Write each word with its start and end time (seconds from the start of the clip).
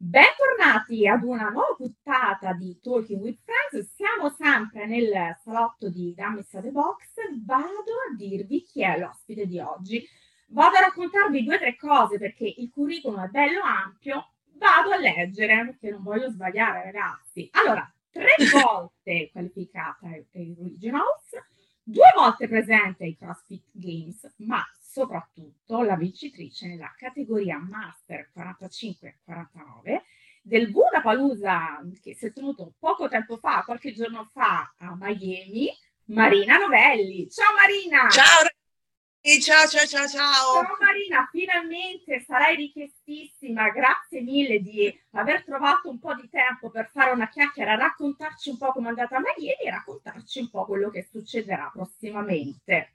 Bentornati 0.00 1.08
ad 1.08 1.24
una 1.24 1.48
nuova 1.48 1.74
puntata 1.76 2.52
di 2.52 2.78
Talking 2.80 3.20
with 3.20 3.40
Friends. 3.42 3.96
Siamo 3.96 4.30
sempre 4.30 4.86
nel 4.86 5.36
salotto 5.42 5.90
di 5.90 6.14
Dammissa 6.14 6.60
the 6.60 6.70
Box. 6.70 7.14
Vado 7.44 7.66
a 7.66 8.14
dirvi 8.16 8.62
chi 8.62 8.84
è 8.84 8.96
l'ospite 8.96 9.44
di 9.46 9.58
oggi. 9.58 10.06
Vado 10.50 10.76
a 10.76 10.82
raccontarvi 10.82 11.42
due 11.42 11.56
o 11.56 11.58
tre 11.58 11.74
cose 11.74 12.16
perché 12.16 12.46
il 12.46 12.70
curriculum 12.70 13.24
è 13.24 13.26
bello 13.26 13.60
ampio. 13.60 14.34
Vado 14.52 14.90
a 14.92 14.98
leggere 14.98 15.64
perché 15.64 15.90
non 15.90 16.04
voglio 16.04 16.30
sbagliare, 16.30 16.84
ragazzi. 16.84 17.48
Allora, 17.54 17.92
tre 18.12 18.36
volte 18.54 19.30
qualificata 19.32 20.06
ai 20.06 20.24
Regionals, 20.32 21.42
due 21.88 22.12
volte 22.14 22.48
presente 22.48 23.04
ai 23.04 23.16
CrossFit 23.16 23.64
Games, 23.72 24.34
ma 24.38 24.62
soprattutto 24.78 25.82
la 25.82 25.96
vincitrice 25.96 26.66
nella 26.66 26.92
categoria 26.96 27.58
Master 27.58 28.30
45-49 28.36 30.02
del 30.42 30.70
Budapalooza 30.70 31.80
che 32.02 32.14
si 32.14 32.26
è 32.26 32.32
tenuto 32.32 32.74
poco 32.78 33.08
tempo 33.08 33.36
fa, 33.38 33.62
qualche 33.64 33.92
giorno 33.92 34.28
fa 34.32 34.74
a 34.78 34.96
Miami, 34.98 35.70
Marina 36.06 36.58
Novelli. 36.58 37.28
Ciao 37.30 37.54
Marina! 37.54 38.08
Ciao 38.10 38.48
Ciao, 39.20 39.66
ciao, 39.66 39.86
ciao, 39.86 40.08
ciao. 40.08 40.62
Ciao 40.62 40.76
Marina, 40.80 41.28
finalmente 41.30 42.24
sarai 42.26 42.56
richiestissima. 42.56 43.68
Grazie 43.70 44.20
mille 44.22 44.60
di 44.60 44.96
aver 45.12 45.44
trovato 45.44 45.90
un 45.90 45.98
po' 45.98 46.14
di 46.14 46.28
tempo 46.30 46.70
per 46.70 46.88
fare 46.92 47.10
una 47.10 47.28
chiacchiera, 47.28 47.74
raccontarci 47.74 48.48
un 48.50 48.58
po' 48.58 48.72
come 48.72 48.86
è 48.86 48.90
andata 48.90 49.16
a 49.16 49.20
Miami 49.20 49.60
e 49.64 49.70
raccontarci 49.70 50.38
un 50.38 50.50
po' 50.50 50.64
quello 50.64 50.88
che 50.88 51.06
succederà 51.10 51.70
prossimamente. 51.72 52.94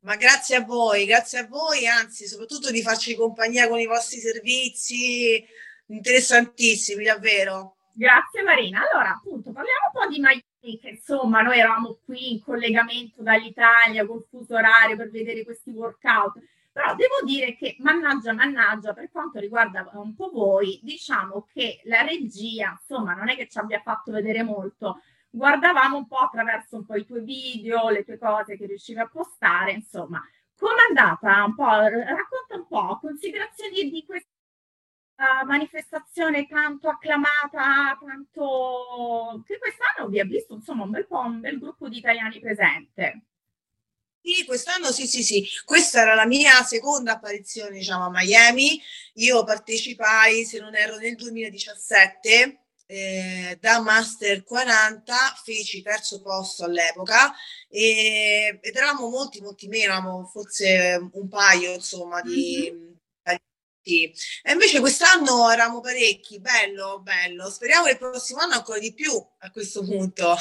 Ma 0.00 0.14
grazie 0.16 0.56
a 0.56 0.64
voi, 0.64 1.06
grazie 1.06 1.40
a 1.40 1.46
voi, 1.46 1.88
anzi, 1.88 2.28
soprattutto 2.28 2.70
di 2.70 2.82
farci 2.82 3.16
compagnia 3.16 3.68
con 3.68 3.80
i 3.80 3.86
vostri 3.86 4.20
servizi 4.20 5.44
interessantissimi, 5.86 7.04
davvero. 7.04 7.78
Grazie 7.94 8.42
Marina. 8.42 8.82
Allora, 8.88 9.10
appunto, 9.10 9.50
parliamo 9.50 9.90
un 9.92 10.00
po' 10.00 10.08
di 10.08 10.20
che 10.20 10.44
insomma 10.60 11.42
noi 11.42 11.58
eravamo 11.58 11.98
qui 12.04 12.32
in 12.32 12.42
collegamento 12.42 13.22
dall'Italia 13.22 14.06
col 14.06 14.26
fuso 14.28 14.54
orario 14.54 14.96
per 14.96 15.10
vedere 15.10 15.44
questi 15.44 15.70
workout. 15.70 16.38
Però 16.72 16.94
devo 16.94 17.20
dire 17.24 17.56
che, 17.56 17.76
mannaggia, 17.80 18.32
mannaggia, 18.32 18.92
per 18.92 19.10
quanto 19.10 19.40
riguarda 19.40 19.90
un 19.94 20.14
po' 20.14 20.30
voi, 20.30 20.78
diciamo 20.82 21.48
che 21.52 21.80
la 21.84 22.02
regia, 22.02 22.78
insomma, 22.78 23.14
non 23.14 23.28
è 23.28 23.36
che 23.36 23.48
ci 23.48 23.58
abbia 23.58 23.80
fatto 23.80 24.12
vedere 24.12 24.44
molto, 24.44 25.00
guardavamo 25.30 25.96
un 25.96 26.06
po' 26.06 26.18
attraverso 26.18 26.76
un 26.76 26.86
po' 26.86 26.94
i 26.94 27.04
tuoi 27.04 27.24
video, 27.24 27.88
le 27.88 28.04
tue 28.04 28.18
cose 28.18 28.56
che 28.56 28.66
riuscivi 28.66 29.00
a 29.00 29.08
postare, 29.08 29.72
insomma. 29.72 30.22
Com'è 30.56 30.86
andata? 30.88 31.44
Un 31.44 31.54
po', 31.54 31.64
racconta 31.64 32.54
un 32.54 32.66
po', 32.68 32.98
considerazioni 33.00 33.90
di 33.90 34.04
questa 35.18 35.44
manifestazione 35.44 36.46
tanto 36.46 36.88
acclamata, 36.88 37.98
tanto 38.00 39.42
che 39.44 39.58
quest'anno 39.58 40.08
vi 40.08 40.20
ha 40.20 40.24
visto 40.24 40.54
insomma 40.54 40.84
un 40.84 40.90
bel 40.90 41.08
po' 41.08 41.18
un 41.18 41.40
bel 41.40 41.58
gruppo 41.58 41.88
di 41.88 41.98
italiani 41.98 42.38
presente. 42.38 43.22
Sì, 44.22 44.44
quest'anno 44.44 44.92
sì, 44.92 45.08
sì, 45.08 45.24
sì. 45.24 45.44
Questa 45.64 46.02
era 46.02 46.14
la 46.14 46.26
mia 46.26 46.62
seconda 46.62 47.12
apparizione, 47.14 47.78
diciamo, 47.78 48.06
a 48.06 48.10
Miami. 48.10 48.80
Io 49.14 49.42
partecipai, 49.42 50.44
se 50.44 50.60
non 50.60 50.74
erro, 50.76 50.96
nel 50.98 51.16
2017 51.16 52.60
eh, 52.86 53.58
da 53.60 53.80
Master 53.80 54.44
40 54.44 55.14
feci 55.42 55.82
terzo 55.82 56.20
posto 56.20 56.64
all'epoca 56.64 57.32
e, 57.68 58.58
ed 58.60 58.76
eravamo 58.76 59.08
molti, 59.08 59.40
molti 59.40 59.66
meno, 59.66 59.92
eravamo 59.92 60.24
forse 60.26 61.08
un 61.12 61.28
paio 61.28 61.74
insomma 61.74 62.20
di... 62.20 62.70
Mm-hmm. 62.72 62.87
E 63.82 64.52
invece 64.52 64.80
quest'anno 64.80 65.50
eravamo 65.50 65.80
parecchi, 65.80 66.40
bello, 66.40 67.00
bello. 67.00 67.48
Speriamo 67.48 67.84
che 67.84 67.92
il 67.92 67.98
prossimo 67.98 68.40
anno 68.40 68.54
ancora 68.54 68.78
di 68.78 68.92
più 68.92 69.10
a 69.38 69.50
questo 69.50 69.82
punto. 69.84 70.34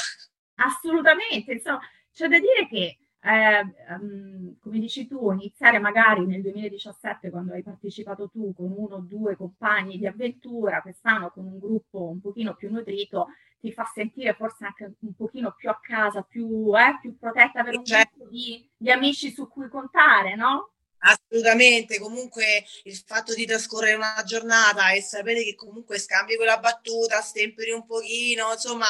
Assolutamente, 0.56 1.54
insomma, 1.54 1.80
c'è 2.12 2.28
da 2.28 2.40
dire 2.40 2.68
che 2.68 2.98
eh, 3.28 3.94
um, 3.94 4.58
come 4.60 4.80
dici 4.80 5.08
tu, 5.08 5.32
iniziare 5.32 5.80
magari 5.80 6.26
nel 6.26 6.42
2017 6.42 7.30
quando 7.30 7.54
hai 7.54 7.64
partecipato 7.64 8.30
tu 8.30 8.54
con 8.54 8.72
uno 8.76 8.96
o 8.96 9.00
due 9.00 9.36
compagni 9.36 9.98
di 9.98 10.08
avventura, 10.08 10.82
quest'anno 10.82 11.32
con 11.32 11.46
un 11.46 11.60
gruppo 11.60 12.10
un 12.10 12.22
pochino 12.22 12.56
più 12.56 12.72
nutrito, 12.72 13.28
ti 13.60 13.72
fa 13.72 13.84
sentire 13.94 14.34
forse 14.34 14.66
anche 14.66 14.94
un 15.00 15.14
pochino 15.16 15.54
più 15.54 15.70
a 15.70 15.80
casa, 15.82 16.22
più, 16.22 16.72
eh, 16.76 16.98
più 17.02 17.18
protetta, 17.18 17.60
avere 17.60 17.78
un 17.78 17.86
certo. 17.86 18.16
gruppo 18.16 18.32
di, 18.32 18.70
di 18.78 18.92
amici 18.92 19.32
su 19.32 19.48
cui 19.48 19.68
contare, 19.68 20.36
no? 20.36 20.74
Assolutamente, 21.00 22.00
comunque 22.00 22.66
il 22.84 22.96
fatto 23.06 23.34
di 23.34 23.46
trascorrere 23.46 23.96
una 23.96 24.24
giornata 24.26 24.92
e 24.92 25.02
sapere 25.02 25.44
che 25.44 25.54
comunque 25.54 26.00
scambi 26.00 26.36
quella 26.36 26.58
battuta, 26.58 27.22
stemperi 27.22 27.72
un 27.72 27.86
pochino, 27.86 28.52
insomma, 28.52 28.88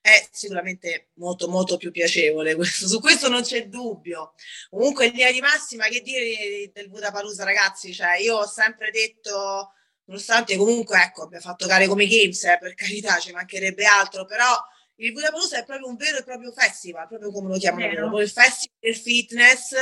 è 0.00 0.26
sicuramente 0.32 1.10
molto 1.14 1.48
molto 1.48 1.76
più 1.76 1.90
piacevole. 1.90 2.54
Questo, 2.56 2.88
su 2.88 3.00
questo 3.00 3.28
non 3.28 3.42
c'è 3.42 3.68
dubbio. 3.68 4.32
Comunque 4.70 5.06
in 5.06 5.12
linea 5.12 5.32
di 5.32 5.40
massima, 5.40 5.86
che 5.88 6.00
dire 6.00 6.70
del 6.72 6.88
Budapalusa, 6.88 7.44
ragazzi? 7.44 7.92
Cioè, 7.92 8.16
io 8.16 8.38
ho 8.38 8.46
sempre 8.46 8.90
detto, 8.90 9.72
nonostante 10.04 10.56
comunque, 10.56 11.00
ecco, 11.02 11.24
abbia 11.24 11.40
fatto 11.40 11.66
gare 11.66 11.86
come 11.86 12.06
Games, 12.06 12.42
eh, 12.44 12.58
per 12.58 12.74
carità, 12.74 13.18
ci 13.18 13.32
mancherebbe 13.32 13.84
altro, 13.84 14.24
però 14.24 14.46
il 14.96 15.12
Budapalusa 15.12 15.58
è 15.58 15.64
proprio 15.64 15.88
un 15.88 15.96
vero 15.96 16.18
e 16.18 16.24
proprio 16.24 16.52
festival, 16.52 17.06
proprio 17.06 17.30
come 17.30 17.48
lo 17.48 17.58
chiamano 17.58 18.18
il 18.18 18.30
festival 18.30 18.76
del 18.80 18.96
fitness 18.96 19.74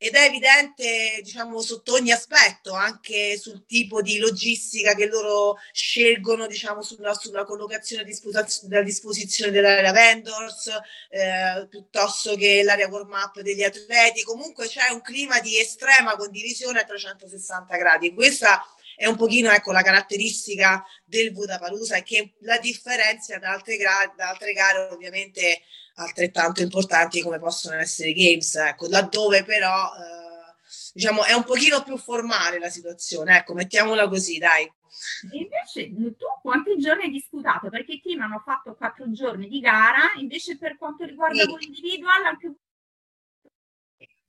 ed 0.00 0.14
è 0.14 0.26
evidente, 0.26 1.20
diciamo, 1.24 1.60
sotto 1.60 1.94
ogni 1.94 2.12
aspetto, 2.12 2.72
anche 2.72 3.36
sul 3.36 3.66
tipo 3.66 4.00
di 4.00 4.18
logistica 4.18 4.94
che 4.94 5.06
loro 5.06 5.56
scelgono, 5.72 6.46
diciamo, 6.46 6.82
sulla, 6.82 7.14
sulla 7.14 7.44
collocazione 7.44 8.02
a 8.02 8.82
disposizione 8.82 9.50
dell'area 9.50 9.90
vendors, 9.90 10.68
eh, 11.10 11.66
piuttosto 11.68 12.36
che 12.36 12.62
l'area 12.62 12.86
warm-up 12.86 13.40
degli 13.40 13.64
atleti. 13.64 14.22
Comunque 14.22 14.68
c'è 14.68 14.88
un 14.90 15.02
clima 15.02 15.40
di 15.40 15.58
estrema 15.58 16.14
condivisione 16.14 16.78
a 16.78 16.84
360 16.84 17.76
gradi. 17.76 18.14
Questa 18.14 18.64
è 18.94 19.06
un 19.06 19.16
pochino 19.16 19.50
ecco, 19.50 19.72
la 19.72 19.82
caratteristica 19.82 20.84
del 21.04 21.32
Budapalusa 21.32 22.02
che 22.02 22.34
la 22.40 22.58
differenzia 22.58 23.40
da 23.40 23.50
altre, 23.50 23.76
gra- 23.76 24.12
da 24.16 24.28
altre 24.28 24.52
gare 24.52 24.88
ovviamente 24.92 25.62
altrettanto 25.98 26.62
importanti 26.62 27.22
come 27.22 27.38
possono 27.38 27.76
essere 27.76 28.10
i 28.10 28.14
games, 28.14 28.54
ecco, 28.54 28.88
laddove 28.88 29.44
però 29.44 29.92
eh, 29.94 30.54
diciamo 30.92 31.24
è 31.24 31.32
un 31.32 31.44
pochino 31.44 31.82
più 31.82 31.96
formale 31.96 32.58
la 32.58 32.70
situazione, 32.70 33.36
ecco, 33.36 33.54
mettiamola 33.54 34.08
così, 34.08 34.38
dai. 34.38 34.64
E 34.64 35.38
invece 35.38 35.92
tu 35.94 36.26
quanti 36.42 36.76
giorni 36.78 37.04
hai 37.04 37.10
disputato? 37.10 37.68
Perché 37.68 37.94
i 37.94 38.00
team 38.00 38.20
hanno 38.20 38.42
fatto 38.44 38.74
quattro 38.74 39.10
giorni 39.12 39.48
di 39.48 39.60
gara, 39.60 40.12
invece 40.18 40.56
per 40.56 40.76
quanto 40.76 41.04
riguarda 41.04 41.42
sì. 41.42 41.56
l'individual 41.58 42.24
anche 42.24 42.54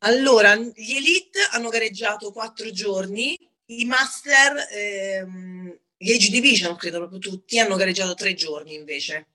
allora, 0.01 0.55
gli 0.55 0.95
elite 0.95 1.39
hanno 1.51 1.67
gareggiato 1.67 2.31
quattro 2.31 2.71
giorni, 2.71 3.37
i 3.65 3.83
master, 3.83 4.65
ehm, 4.71 5.77
gli 5.97 6.13
age 6.13 6.29
division, 6.29 6.77
credo 6.77 6.99
proprio 6.99 7.19
tutti, 7.19 7.59
hanno 7.59 7.75
gareggiato 7.75 8.13
tre 8.13 8.33
giorni 8.33 8.75
invece. 8.75 9.27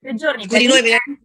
Tre 0.00 0.14
giorni. 0.14 0.46
Quindi 0.46 0.66
noi 0.66 0.80
venerdì, 0.80 1.20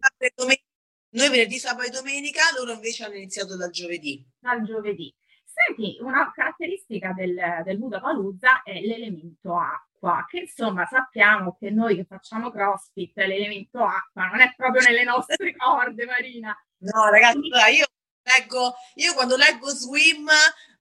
noi 1.10 1.28
venerdì, 1.30 1.58
sabato 1.58 1.88
e 1.88 1.90
domenica, 1.90 2.42
loro 2.56 2.72
invece 2.72 3.04
hanno 3.04 3.14
iniziato 3.14 3.56
dal 3.56 3.70
giovedì. 3.70 4.22
Dal 4.38 4.62
giovedì. 4.62 5.14
Senti, 5.44 5.96
una 6.00 6.30
caratteristica 6.34 7.14
del, 7.14 7.34
del 7.64 7.78
Buda 7.78 8.00
Paluzza 8.00 8.62
è 8.62 8.78
l'elemento 8.80 9.56
acqua, 9.56 10.26
che 10.28 10.40
insomma 10.40 10.84
sappiamo 10.84 11.56
che 11.58 11.70
noi 11.70 11.96
che 11.96 12.04
facciamo 12.04 12.50
CrossFit, 12.50 13.16
l'elemento 13.16 13.82
acqua 13.82 14.26
non 14.26 14.40
è 14.40 14.52
proprio 14.54 14.82
nelle 14.82 15.04
nostre 15.04 15.56
corde, 15.56 16.04
Marina. 16.04 16.54
No, 16.80 17.08
ragazzi, 17.08 17.38
io 17.38 17.86
leggo, 18.22 18.74
io 18.96 19.14
quando 19.14 19.36
leggo 19.36 19.68
swim 19.68 20.28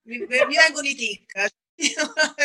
mi, 0.01 0.17
mi 0.17 0.27
vengono 0.27 0.85
i 0.85 0.95
tic 0.95 1.53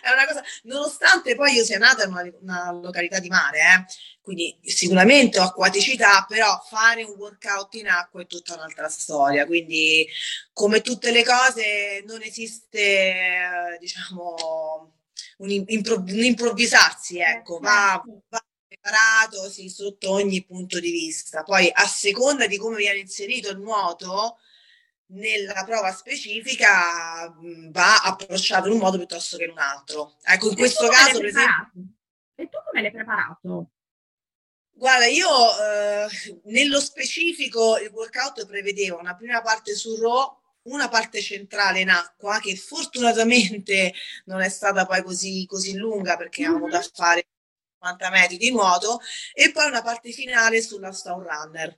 è 0.00 0.10
una 0.12 0.26
cosa, 0.26 0.42
nonostante 0.64 1.34
poi 1.34 1.52
io 1.52 1.64
sia 1.64 1.78
nata 1.78 2.04
in 2.04 2.10
una, 2.10 2.22
una 2.40 2.72
località 2.72 3.18
di 3.18 3.28
mare, 3.28 3.58
eh, 3.58 3.84
quindi 4.22 4.58
sicuramente 4.62 5.38
ho 5.38 5.42
acquaticità, 5.44 6.24
però 6.28 6.62
fare 6.68 7.02
un 7.02 7.14
workout 7.16 7.74
in 7.74 7.88
acqua 7.88 8.22
è 8.22 8.26
tutta 8.26 8.54
un'altra 8.54 8.88
storia. 8.88 9.46
Quindi, 9.46 10.06
come 10.52 10.80
tutte 10.82 11.10
le 11.10 11.24
cose, 11.24 12.02
non 12.06 12.20
esiste, 12.22 13.76
diciamo, 13.80 14.94
un, 15.38 15.50
impro- 15.50 16.00
un 16.00 16.24
improvvisarsi, 16.24 17.20
ecco, 17.20 17.58
va, 17.58 18.02
certo. 18.04 18.22
va 18.28 18.44
preparato 18.66 19.48
sì, 19.50 19.68
sotto 19.68 20.10
ogni 20.10 20.44
punto 20.44 20.78
di 20.78 20.90
vista. 20.90 21.42
Poi, 21.42 21.70
a 21.72 21.86
seconda 21.86 22.46
di 22.46 22.58
come 22.58 22.76
viene 22.76 22.98
inserito 22.98 23.50
il 23.50 23.58
nuoto, 23.58 24.38
nella 25.08 25.64
prova 25.64 25.92
specifica 25.92 27.30
mh, 27.30 27.70
va 27.70 28.02
approcciato 28.02 28.66
in 28.66 28.74
un 28.74 28.78
modo 28.80 28.96
piuttosto 28.96 29.36
che 29.36 29.44
in 29.44 29.50
un 29.50 29.58
altro. 29.58 30.16
Ecco, 30.22 30.46
in 30.46 30.52
e 30.52 30.56
questo 30.56 30.88
caso, 30.88 31.18
per 31.18 31.26
esempio. 31.26 31.72
E 32.34 32.48
tu 32.48 32.58
come 32.64 32.82
l'hai 32.82 32.92
preparato? 32.92 33.70
Guarda, 34.70 35.06
io 35.06 35.28
eh, 35.28 36.06
nello 36.44 36.80
specifico 36.80 37.78
il 37.78 37.90
workout 37.90 38.46
prevedeva 38.46 38.96
una 38.96 39.16
prima 39.16 39.42
parte 39.42 39.74
su 39.74 39.96
Raw, 39.96 40.40
una 40.62 40.88
parte 40.88 41.20
centrale 41.20 41.80
in 41.80 41.88
acqua 41.88 42.38
che 42.38 42.54
fortunatamente 42.54 43.92
non 44.26 44.40
è 44.40 44.48
stata 44.48 44.86
poi 44.86 45.02
così, 45.02 45.44
così 45.46 45.76
lunga 45.76 46.16
perché 46.16 46.42
mm-hmm. 46.42 46.50
avevamo 46.50 46.72
da 46.72 46.88
fare 46.94 47.26
50 47.80 48.10
metri 48.10 48.36
di 48.36 48.50
nuoto 48.52 49.00
e 49.32 49.50
poi 49.50 49.66
una 49.66 49.82
parte 49.82 50.12
finale 50.12 50.62
sulla 50.62 50.92
Stone 50.92 51.26
Runner. 51.26 51.76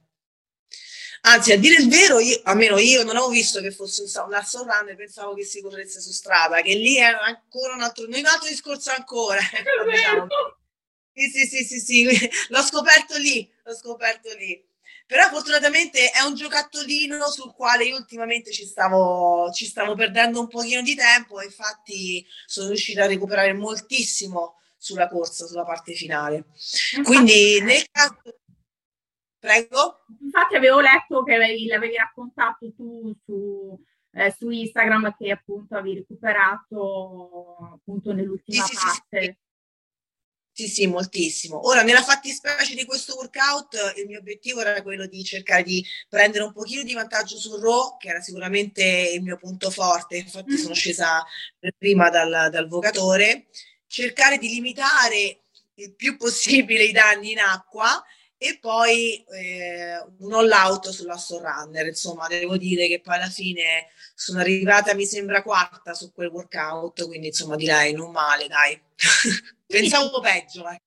Anzi, 1.22 1.52
a 1.52 1.58
dire 1.58 1.82
il 1.82 1.88
vero, 1.88 2.19
io, 2.19 2.40
almeno 2.44 2.78
io 2.78 3.02
non 3.02 3.17
avevo 3.17 3.28
visto 3.28 3.61
che 3.61 3.70
fosse 3.70 4.05
una 4.26 4.43
Stone 4.43 4.72
Runner, 4.72 4.96
pensavo 4.96 5.34
che 5.34 5.44
si 5.44 5.61
corresse 5.61 6.00
su 6.00 6.12
strada, 6.12 6.62
che 6.62 6.75
lì 6.75 6.96
era 6.96 7.20
ancora 7.20 7.75
un 7.75 7.82
altro, 7.82 8.06
un 8.06 8.14
altro 8.25 8.49
discorso 8.49 8.90
ancora. 8.90 9.38
diciamo. 9.90 10.26
Sì, 11.12 11.28
sì, 11.28 11.46
sì, 11.46 11.64
sì, 11.64 11.81
sì, 11.81 12.31
l'ho 12.49 12.62
scoperto 12.62 13.17
lì, 13.19 13.49
l'ho 13.64 13.75
scoperto 13.75 14.34
lì. 14.37 14.67
Però 15.06 15.28
fortunatamente 15.28 16.11
è 16.11 16.22
un 16.22 16.34
giocattolino 16.34 17.28
sul 17.31 17.52
quale 17.52 17.84
io 17.84 17.96
ultimamente 17.96 18.52
ci 18.52 18.64
stavo, 18.64 19.50
ci 19.52 19.67
stavo 19.67 19.94
perdendo 19.96 20.38
un 20.38 20.46
pochino 20.46 20.82
di 20.82 20.94
tempo, 20.94 21.43
infatti 21.43 22.25
sono 22.46 22.69
riuscita 22.69 23.02
a 23.02 23.06
recuperare 23.08 23.52
moltissimo 23.52 24.61
sulla 24.78 25.08
corsa, 25.08 25.46
sulla 25.46 25.64
parte 25.64 25.94
finale. 25.94 26.44
Quindi 27.02 27.61
nel 27.61 27.84
caso... 27.90 28.22
Prego? 29.41 30.05
Infatti 30.21 30.55
avevo 30.55 30.81
letto 30.81 31.23
che 31.23 31.39
l'avevi 31.39 31.97
raccontato 31.97 32.75
tu 32.75 33.11
su, 33.25 33.83
eh, 34.13 34.35
su 34.37 34.51
Instagram 34.51 35.17
che 35.17 35.31
appunto 35.31 35.77
avevi 35.77 36.01
recuperato 36.01 37.57
appunto 37.73 38.13
nell'ultima 38.13 38.63
sì, 38.65 38.75
parte. 38.75 39.39
Sì, 40.53 40.67
sì, 40.67 40.69
sì, 40.69 40.87
moltissimo. 40.87 41.67
Ora, 41.67 41.83
nella 41.83 42.03
fattispecie 42.03 42.75
di 42.75 42.85
questo 42.85 43.15
workout, 43.15 43.95
il 43.97 44.07
mio 44.07 44.19
obiettivo 44.19 44.61
era 44.61 44.83
quello 44.83 45.07
di 45.07 45.25
cercare 45.25 45.63
di 45.63 45.83
prendere 46.07 46.45
un 46.45 46.53
pochino 46.53 46.83
di 46.83 46.93
vantaggio 46.93 47.39
sul 47.39 47.63
RAW, 47.63 47.97
che 47.97 48.09
era 48.09 48.21
sicuramente 48.21 48.85
il 49.15 49.23
mio 49.23 49.39
punto 49.39 49.71
forte, 49.71 50.19
infatti 50.19 50.59
sono 50.59 50.73
mm. 50.73 50.77
scesa 50.77 51.25
per 51.59 51.73
prima 51.79 52.11
dal, 52.11 52.51
dal 52.51 52.69
vocatore, 52.69 53.47
cercare 53.87 54.37
di 54.37 54.49
limitare 54.49 55.45
il 55.77 55.95
più 55.95 56.19
possibile 56.19 56.85
i 56.85 56.93
danni 56.93 57.33
in 57.33 57.39
acqua 57.39 58.05
e 58.43 58.57
poi 58.59 59.23
eh, 59.35 60.03
un 60.21 60.33
all 60.33 60.51
out 60.51 60.89
sulla 60.89 61.19
Runner. 61.29 61.87
Insomma, 61.87 62.27
devo 62.27 62.57
dire 62.57 62.89
che 62.89 63.03
poi 63.03 63.17
alla 63.17 63.29
fine 63.29 63.89
sono 64.15 64.41
arrivata, 64.41 64.95
mi 64.95 65.05
sembra, 65.05 65.43
quarta 65.43 65.93
su 65.93 66.11
quel 66.11 66.31
workout, 66.31 67.07
quindi 67.07 67.27
insomma 67.27 67.57
direi 67.57 67.93
non 67.93 68.11
male, 68.11 68.49
dai. 68.49 68.81
Pensavo 69.67 70.21
peggio. 70.21 70.67
Eh. 70.71 70.81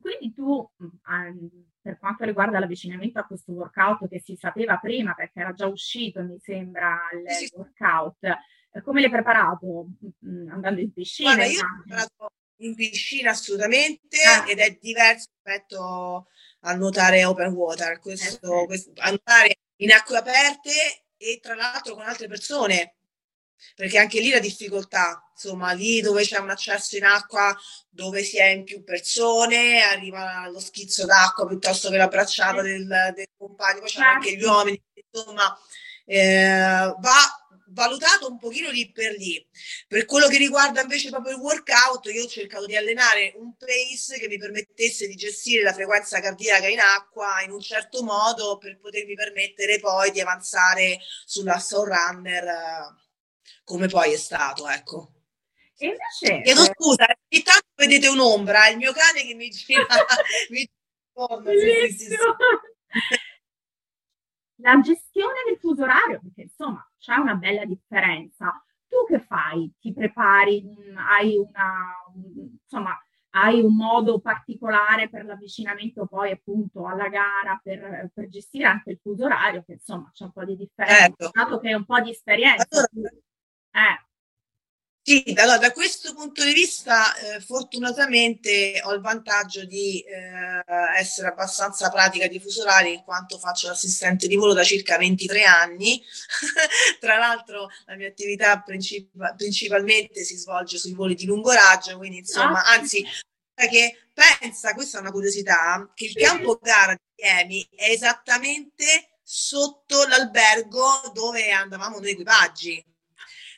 Quindi 0.00 0.32
tu, 0.32 0.64
per 1.82 1.98
quanto 1.98 2.24
riguarda 2.24 2.60
l'avvicinamento 2.60 3.18
a 3.18 3.26
questo 3.26 3.50
workout 3.50 4.08
che 4.08 4.20
si 4.24 4.36
sapeva 4.36 4.76
prima, 4.76 5.12
perché 5.12 5.40
era 5.40 5.54
già 5.54 5.66
uscito, 5.66 6.22
mi 6.22 6.38
sembra, 6.40 7.00
il 7.12 7.28
sì. 7.32 7.52
workout, 7.52 8.16
come 8.84 9.00
l'hai 9.00 9.10
preparato? 9.10 9.88
Mm, 10.24 10.50
andando 10.52 10.80
in 10.80 10.92
piscina? 10.92 11.34
Guarda, 11.34 11.50
io 11.50 11.62
ho 11.62 11.82
preparato 11.82 12.30
in 12.58 12.74
piscina 12.76 13.30
assolutamente 13.30 14.22
ah. 14.22 14.48
ed 14.48 14.58
è 14.58 14.78
diverso 14.80 15.30
rispetto 15.42 16.26
a 16.66 16.74
nuotare 16.74 17.24
open 17.24 17.52
water. 17.52 17.98
Questo, 17.98 18.64
questo, 18.66 18.90
a 18.96 19.08
nuotare 19.08 19.58
in 19.76 19.92
acque 19.92 20.18
aperte 20.18 21.04
e 21.16 21.38
tra 21.40 21.54
l'altro 21.54 21.94
con 21.94 22.04
altre 22.04 22.28
persone. 22.28 22.96
Perché 23.74 23.98
anche 23.98 24.20
lì 24.20 24.30
la 24.30 24.38
difficoltà, 24.38 25.30
insomma, 25.32 25.72
lì 25.72 26.02
dove 26.02 26.22
c'è 26.22 26.38
un 26.38 26.50
accesso 26.50 26.96
in 26.96 27.04
acqua, 27.04 27.56
dove 27.88 28.22
si 28.22 28.36
è 28.36 28.48
in 28.48 28.64
più 28.64 28.84
persone, 28.84 29.80
arriva 29.82 30.46
lo 30.48 30.60
schizzo 30.60 31.06
d'acqua 31.06 31.46
piuttosto 31.46 31.88
che 31.88 31.96
la 31.96 32.06
bracciata 32.06 32.60
del, 32.60 32.86
del 33.14 33.28
compagno, 33.34 33.80
poi 33.80 33.88
c'è 33.88 34.02
anche 34.02 34.36
gli 34.36 34.42
uomini, 34.42 34.80
insomma, 35.10 35.58
eh, 36.04 36.94
va 36.98 37.45
valutato 37.76 38.26
un 38.26 38.38
pochino 38.38 38.70
lì 38.70 38.90
per 38.90 39.12
lì. 39.12 39.46
Per 39.86 40.06
quello 40.06 40.28
che 40.28 40.38
riguarda 40.38 40.80
invece 40.80 41.10
proprio 41.10 41.34
il 41.34 41.40
workout, 41.40 42.06
io 42.06 42.24
ho 42.24 42.26
cercato 42.26 42.64
di 42.64 42.74
allenare 42.74 43.34
un 43.36 43.54
pace 43.54 44.18
che 44.18 44.26
mi 44.26 44.38
permettesse 44.38 45.06
di 45.06 45.14
gestire 45.14 45.62
la 45.62 45.74
frequenza 45.74 46.18
cardiaca 46.20 46.66
in 46.66 46.80
acqua 46.80 47.42
in 47.42 47.50
un 47.50 47.60
certo 47.60 48.02
modo 48.02 48.56
per 48.56 48.78
potermi 48.78 49.14
permettere 49.14 49.78
poi 49.78 50.10
di 50.10 50.20
avanzare 50.20 50.98
sulla 51.26 51.58
Soul 51.58 51.88
Runner 51.88 52.44
eh, 52.44 53.04
come 53.62 53.88
poi 53.88 54.14
è 54.14 54.16
stato, 54.16 54.66
ecco. 54.68 55.12
E 55.76 55.86
invece... 55.86 56.42
Chiedo 56.42 56.62
eh, 56.62 56.72
scusa, 56.74 57.04
ogni 57.04 57.42
tanto 57.42 57.66
vedete 57.74 58.08
un'ombra, 58.08 58.66
è 58.66 58.70
il 58.70 58.78
mio 58.78 58.92
cane 58.92 59.22
che 59.22 59.34
mi 59.34 59.50
gira, 59.50 59.84
mi 60.48 60.66
gira 60.66 62.36
La 64.58 64.80
gestione 64.80 65.42
del 65.46 65.58
fuso 65.58 65.82
orario, 65.82 66.20
perché 66.22 66.42
insomma 66.42 66.88
c'è 67.06 67.14
una 67.14 67.36
bella 67.36 67.64
differenza. 67.64 68.60
Tu 68.88 68.96
che 69.06 69.20
fai? 69.20 69.72
Ti 69.78 69.92
prepari? 69.92 70.64
Hai 70.96 71.36
una, 71.36 71.94
insomma, 72.62 72.98
hai 73.30 73.60
un 73.60 73.76
modo 73.76 74.18
particolare 74.18 75.08
per 75.08 75.24
l'avvicinamento 75.24 76.06
poi 76.06 76.32
appunto 76.32 76.86
alla 76.86 77.08
gara 77.08 77.60
per, 77.62 78.10
per 78.12 78.28
gestire 78.28 78.64
anche 78.64 78.90
il 78.90 78.98
fuso 79.00 79.26
orario, 79.26 79.62
che 79.64 79.74
insomma 79.74 80.10
c'è 80.12 80.24
un 80.24 80.32
po' 80.32 80.44
di 80.44 80.56
differenza, 80.56 80.96
certo. 80.96 81.30
dato 81.32 81.60
che 81.60 81.68
hai 81.68 81.74
un 81.74 81.84
po' 81.84 82.00
di 82.00 82.10
esperienza. 82.10 82.88
Allora, 82.92 83.10
eh. 83.10 84.05
Sì, 85.08 85.22
allora, 85.36 85.58
da 85.58 85.70
questo 85.70 86.12
punto 86.14 86.42
di 86.42 86.52
vista, 86.52 87.14
eh, 87.14 87.40
fortunatamente 87.40 88.80
ho 88.82 88.92
il 88.92 89.00
vantaggio 89.00 89.64
di 89.64 90.00
eh, 90.00 90.64
essere 90.98 91.28
abbastanza 91.28 91.90
pratica 91.90 92.26
di 92.26 92.40
fuso 92.40 92.62
orario 92.62 92.92
in 92.92 93.04
quanto 93.04 93.38
faccio 93.38 93.68
l'assistente 93.68 94.26
di 94.26 94.34
volo 94.34 94.52
da 94.52 94.64
circa 94.64 94.98
23 94.98 95.44
anni. 95.44 96.02
Tra 96.98 97.18
l'altro, 97.18 97.68
la 97.84 97.94
mia 97.94 98.08
attività 98.08 98.60
princip- 98.60 99.36
principalmente 99.36 100.24
si 100.24 100.36
svolge 100.36 100.76
sui 100.76 100.94
voli 100.94 101.14
di 101.14 101.24
lungo 101.24 101.52
raggio, 101.52 101.96
quindi 101.98 102.18
insomma, 102.18 102.64
ah. 102.64 102.72
anzi, 102.72 103.04
che 103.54 104.08
pensa, 104.12 104.74
questa 104.74 104.98
è 104.98 105.02
una 105.02 105.12
curiosità, 105.12 105.88
che 105.94 106.06
il 106.06 106.14
campo 106.14 106.58
gara 106.60 106.94
di 106.94 107.22
Miami 107.22 107.68
è 107.76 107.90
esattamente 107.90 109.20
sotto 109.22 110.04
l'albergo 110.08 111.12
dove 111.14 111.52
andavamo 111.52 112.00
noi 112.00 112.10
equipaggi 112.10 112.84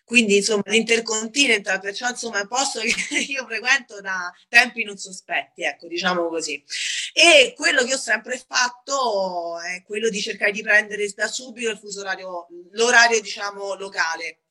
quindi 0.08 0.36
insomma 0.36 0.62
l'Intercontinental, 0.64 1.80
perciò 1.80 2.08
insomma 2.08 2.38
è 2.38 2.40
un 2.40 2.48
posto 2.48 2.80
che 2.80 2.88
io 3.28 3.44
frequento 3.44 4.00
da 4.00 4.32
tempi 4.48 4.82
non 4.82 4.96
sospetti, 4.96 5.64
ecco, 5.64 5.86
diciamo 5.86 6.28
così. 6.28 6.64
E 7.12 7.52
quello 7.54 7.84
che 7.84 7.92
ho 7.92 7.98
sempre 7.98 8.38
fatto 8.38 9.60
è 9.60 9.82
quello 9.84 10.08
di 10.08 10.18
cercare 10.18 10.52
di 10.52 10.62
prendere 10.62 11.06
da 11.14 11.26
subito 11.28 11.68
il 11.68 11.76
fuso 11.76 12.00
orario, 12.00 12.46
l'orario 12.70 13.20
diciamo 13.20 13.74
locale. 13.74 14.44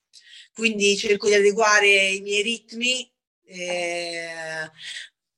Quindi 0.53 0.95
cerco 0.95 1.27
di 1.27 1.33
adeguare 1.33 1.87
i 1.87 2.21
miei 2.21 2.43
ritmi 2.43 3.11
eh, 3.45 4.69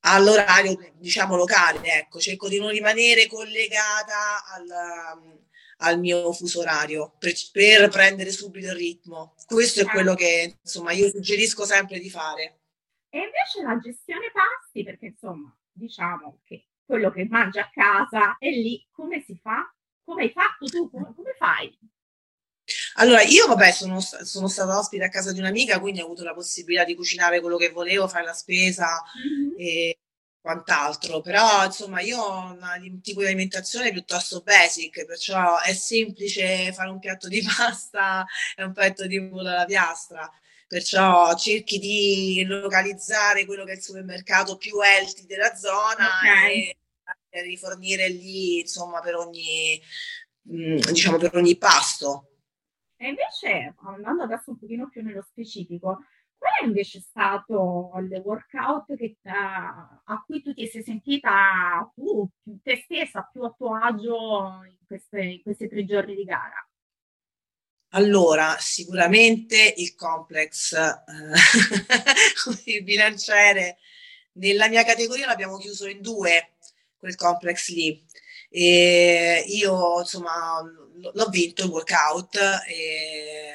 all'orario 0.02 0.78
diciamo 0.96 1.38
locale, 1.38 1.94
ecco, 1.94 2.20
cerco 2.20 2.50
di 2.50 2.60
non 2.60 2.72
rimanere 2.72 3.28
collegata 3.28 4.44
al 4.54 5.48
al 5.82 6.00
mio 6.00 6.32
fuso 6.34 6.60
orario 6.60 7.16
per, 7.20 7.34
per 7.52 7.90
prendere 7.90 8.32
subito 8.32 8.68
il 8.68 8.76
ritmo. 8.76 9.36
Questo 9.46 9.80
è 9.80 9.84
certo. 9.84 9.98
quello 9.98 10.16
che 10.16 10.58
insomma 10.62 10.92
io 10.92 11.10
suggerisco 11.10 11.66
sempre 11.66 12.00
di 12.00 12.10
fare. 12.10 12.60
E 13.10 13.18
invece 13.18 13.64
la 13.64 13.78
gestione 13.80 14.32
pasti, 14.32 14.84
perché 14.84 15.08
insomma 15.08 15.56
diciamo 15.72 16.42
che 16.44 16.68
quello 16.86 17.12
che 17.12 17.26
mangia 17.26 17.62
a 17.62 17.70
casa 17.72 18.38
è 18.38 18.50
lì, 18.50 18.86
come 18.92 19.24
si 19.26 19.38
fa? 19.42 19.72
Come 20.04 20.24
hai 20.24 20.32
fatto 20.32 20.66
tu? 20.66 20.90
Come, 20.90 21.14
come 21.16 21.36
fai? 21.38 21.78
Allora, 22.96 23.22
io 23.22 23.48
vabbè 23.48 23.72
sono, 23.72 24.00
sono, 24.00 24.48
stata 24.48 24.78
ospite 24.78 25.04
a 25.04 25.10
casa 25.10 25.32
di 25.32 25.40
un'amica, 25.40 25.80
quindi 25.80 26.02
ho 26.02 26.06
avuto 26.06 26.24
la 26.24 26.34
possibilità 26.34 26.84
di 26.84 26.96
cucinare 26.96 27.40
quello 27.40 27.58
che 27.58 27.70
volevo, 27.70 28.08
fare 28.08 28.26
la 28.26 28.34
spesa 28.34 29.02
mm-hmm. 29.18 29.54
e 29.58 30.00
quant'altro, 30.42 31.22
però 31.22 31.66
insomma 31.66 32.02
io 32.02 32.20
ho 32.20 32.52
un 32.52 33.02
tipo 33.02 33.20
di 33.20 33.28
alimentazione 33.28 33.92
piuttosto 33.92 34.42
basic, 34.42 35.06
perciò 35.06 35.60
è 35.60 35.74
semplice 35.74 36.72
fare 36.74 36.90
un 36.90 37.00
piatto 37.00 37.28
di 37.28 37.42
pasta 37.58 38.26
e 38.56 38.64
un 38.64 38.74
petto 38.74 39.06
di 39.06 39.22
pollo 39.28 39.50
alla 39.50 39.66
piastra, 39.66 40.30
perciò 40.68 41.36
cerchi 41.36 41.78
di 41.80 42.44
localizzare 42.46 43.46
quello 43.46 43.66
che 43.66 43.74
è 43.74 43.76
il 43.76 43.82
supermercato 43.82 44.58
più 44.58 44.80
healthy 44.82 45.26
della 45.26 45.56
zona 45.56 46.08
okay. 46.18 46.76
e 47.30 47.42
rifornire 47.42 48.08
lì 48.08 48.60
insomma 48.60 49.02
per 49.02 49.16
ogni, 49.16 49.82
mm, 50.52 50.78
diciamo 50.78 51.18
per 51.18 51.36
ogni 51.36 51.58
pasto. 51.58 52.26
E 53.02 53.08
invece 53.08 53.76
andando 53.84 54.24
adesso 54.24 54.52
un 54.52 54.58
pochino 54.58 54.90
più 54.90 55.02
nello 55.02 55.26
specifico, 55.30 56.00
è 56.60 56.66
invece 56.66 57.00
stato 57.00 57.92
il 58.00 58.22
workout 58.24 58.96
che, 58.96 59.18
uh, 59.22 59.32
a 59.32 60.24
cui 60.26 60.42
tu 60.42 60.54
ti 60.54 60.68
sei 60.68 60.84
sentita 60.84 61.92
tu, 61.96 62.30
te 62.64 62.82
stessa, 62.84 63.28
più 63.32 63.44
a 63.44 63.54
tuo 63.58 63.76
agio 63.76 64.64
in, 64.66 64.78
queste, 64.86 65.22
in 65.22 65.42
questi 65.42 65.68
tre 65.68 65.86
giorni 65.86 66.16
di 66.16 66.24
gara? 66.24 66.68
Allora, 67.94 68.56
sicuramente 68.60 69.74
il 69.78 69.96
complex, 69.96 70.74
eh, 70.74 70.94
il 72.72 72.84
bilanciere, 72.84 73.78
nella 74.34 74.68
mia 74.68 74.84
categoria 74.84 75.26
l'abbiamo 75.26 75.58
chiuso 75.58 75.88
in 75.88 76.02
due, 76.02 76.52
quel 76.98 77.16
complex 77.16 77.70
lì. 77.70 78.06
e 78.50 79.44
io 79.48 80.00
insomma 80.00 80.62
l'ho 80.62 81.30
vinto 81.30 81.64
il 81.64 81.70
workout, 81.70 82.36
e, 82.68 83.54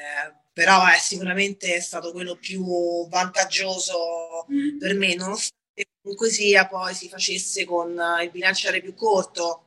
però 0.55 0.85
è 0.85 0.97
sicuramente 0.99 1.81
stato 1.81 2.13
quello 2.13 2.37
più 2.37 3.09
vantaggioso 3.09 4.45
mm. 4.49 4.77
per 4.77 4.93
me, 4.95 5.13
nonostante 5.13 5.89
comunque 6.01 6.29
sia 6.29 6.65
poi 6.65 6.93
si 6.93 7.09
facesse 7.09 7.65
con 7.65 7.89
il 8.21 8.31
bilanciere 8.31 8.79
più 8.79 8.93
corto. 8.93 9.63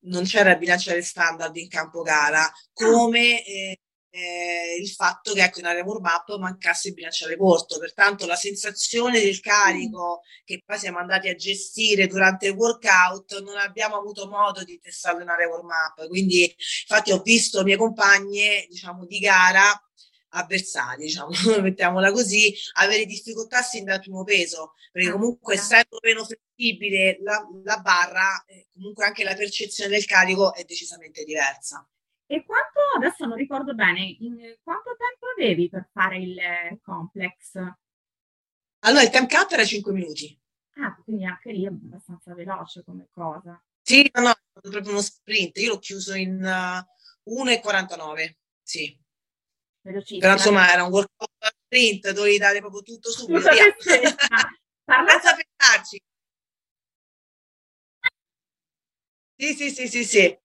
Non 0.00 0.24
c'era 0.24 0.50
il 0.50 0.58
bilanciere 0.58 1.02
standard 1.02 1.56
in 1.56 1.68
campo 1.68 2.02
gara, 2.02 2.46
ah. 2.46 2.52
come 2.72 3.44
eh, 3.44 3.78
eh, 4.10 4.76
il 4.80 4.88
fatto 4.90 5.32
che 5.32 5.42
ecco, 5.42 5.60
in 5.60 5.66
area 5.66 5.84
warm 5.84 6.04
up 6.04 6.36
mancasse 6.38 6.88
il 6.88 6.94
bilanciere 6.94 7.36
corto, 7.36 7.78
pertanto 7.78 8.26
la 8.26 8.34
sensazione 8.34 9.20
del 9.20 9.40
carico 9.40 10.22
che 10.44 10.62
poi 10.64 10.78
siamo 10.78 10.98
andati 10.98 11.28
a 11.28 11.34
gestire 11.34 12.06
durante 12.06 12.48
il 12.48 12.54
workout 12.54 13.40
non 13.42 13.56
abbiamo 13.56 13.96
avuto 13.96 14.28
modo 14.28 14.64
di 14.64 14.78
testarlo 14.80 15.22
in 15.22 15.28
area 15.28 15.48
warm 15.48 15.68
up, 15.68 16.06
quindi 16.08 16.42
infatti 16.42 17.12
ho 17.12 17.20
visto 17.22 17.62
mie 17.62 17.76
compagne 17.76 18.66
diciamo 18.68 19.06
di 19.06 19.18
gara 19.18 19.80
avversari, 20.30 21.04
diciamo, 21.04 21.30
mettiamola 21.62 22.12
così, 22.12 22.54
avere 22.74 23.04
difficoltà 23.04 23.62
sin 23.62 23.84
dal 23.84 24.00
primo 24.00 24.24
peso, 24.24 24.74
perché 24.92 25.08
ah, 25.08 25.12
comunque 25.12 25.54
essendo 25.54 25.98
meno 26.02 26.24
flessibile 26.24 27.18
la, 27.22 27.44
la 27.64 27.78
barra, 27.78 28.44
eh, 28.46 28.68
comunque 28.72 29.04
anche 29.04 29.24
la 29.24 29.34
percezione 29.34 29.90
del 29.90 30.04
carico 30.04 30.54
è 30.54 30.64
decisamente 30.64 31.24
diversa. 31.24 31.86
E 32.32 32.44
quanto, 32.44 32.78
adesso 32.96 33.26
non 33.26 33.36
ricordo 33.36 33.74
bene, 33.74 34.16
quanto 34.62 34.94
tempo 34.96 35.26
avevi 35.36 35.68
per 35.68 35.88
fare 35.92 36.18
il 36.18 36.38
complex? 36.80 37.56
Allora, 38.84 39.02
il 39.02 39.10
time 39.10 39.26
cap 39.26 39.50
era 39.50 39.64
5 39.64 39.92
minuti. 39.92 40.40
Ah, 40.76 40.94
quindi 41.02 41.24
anche 41.24 41.50
lì 41.50 41.64
è 41.64 41.66
abbastanza 41.66 42.32
veloce 42.32 42.84
come 42.84 43.08
cosa. 43.10 43.60
Sì, 43.82 44.08
no, 44.12 44.20
no, 44.20 44.30
è 44.30 44.68
proprio 44.68 44.92
uno 44.92 45.00
sprint. 45.00 45.58
Io 45.58 45.72
l'ho 45.72 45.78
chiuso 45.80 46.14
in 46.14 46.36
uh, 46.40 47.32
1,49. 47.34 48.36
Sì. 48.62 48.96
Velocissimo. 49.80 50.20
Però 50.20 50.32
insomma 50.34 50.72
era 50.72 50.84
un 50.84 50.92
workout 50.92 51.30
sprint, 51.64 52.12
dovevi 52.12 52.38
dare 52.38 52.60
proprio 52.60 52.82
tutto 52.82 53.10
subito. 53.10 53.40
Tutto 53.40 53.82
Senza 53.82 55.34
pensarci. 55.34 56.00
Sì, 59.36 59.52
sì, 59.52 59.70
sì, 59.70 59.88
sì, 59.88 60.04
sì 60.04 60.38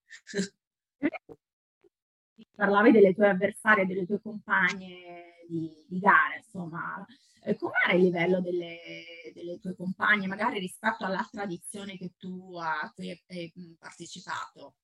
parlavi 2.55 2.91
delle 2.91 3.13
tue 3.13 3.29
avversarie, 3.29 3.85
delle 3.85 4.05
tue 4.05 4.19
compagne 4.21 5.43
di, 5.47 5.71
di 5.87 5.99
gara, 5.99 6.35
insomma, 6.35 7.05
eh, 7.43 7.55
com'era 7.55 7.93
il 7.93 8.03
livello 8.03 8.41
delle, 8.41 8.77
delle, 9.33 9.59
tue 9.59 9.75
compagne, 9.75 10.27
magari 10.27 10.59
rispetto 10.59 11.05
all'altra 11.05 11.43
edizione 11.43 11.97
che 11.97 12.13
tu 12.17 12.57
a 12.57 12.91
cui 12.95 13.09
hai 13.27 13.53
partecipato? 13.77 14.75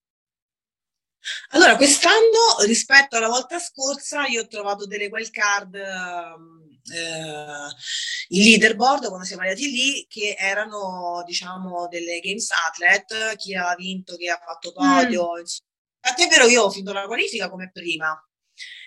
Allora, 1.50 1.76
quest'anno 1.76 2.66
rispetto 2.66 3.16
alla 3.16 3.28
volta 3.28 3.60
scorsa 3.60 4.26
io 4.26 4.42
ho 4.42 4.48
trovato 4.48 4.88
delle 4.88 5.08
wild 5.08 5.30
card 5.30 5.76
eh, 5.76 6.36
in 8.30 8.44
leaderboard 8.44 9.08
quando 9.08 9.26
siamo 9.26 9.44
arrivati 9.44 9.70
lì 9.70 10.06
che 10.10 10.36
erano 10.38 11.22
diciamo 11.26 11.88
delle 11.90 12.20
games 12.22 12.50
athlete, 12.52 13.36
chi 13.38 13.54
ha 13.56 13.76
vinto, 13.76 14.16
chi 14.16 14.30
ha 14.30 14.42
fatto 14.44 14.72
podio, 14.72 15.34
mm. 15.36 15.40
insomma 15.40 15.70
Tant'è 16.02 16.28
vero 16.28 16.48
io 16.48 16.64
ho 16.64 16.72
finito 16.72 16.94
la 16.94 17.06
qualifica 17.06 17.50
come 17.50 17.70
prima. 17.72 18.20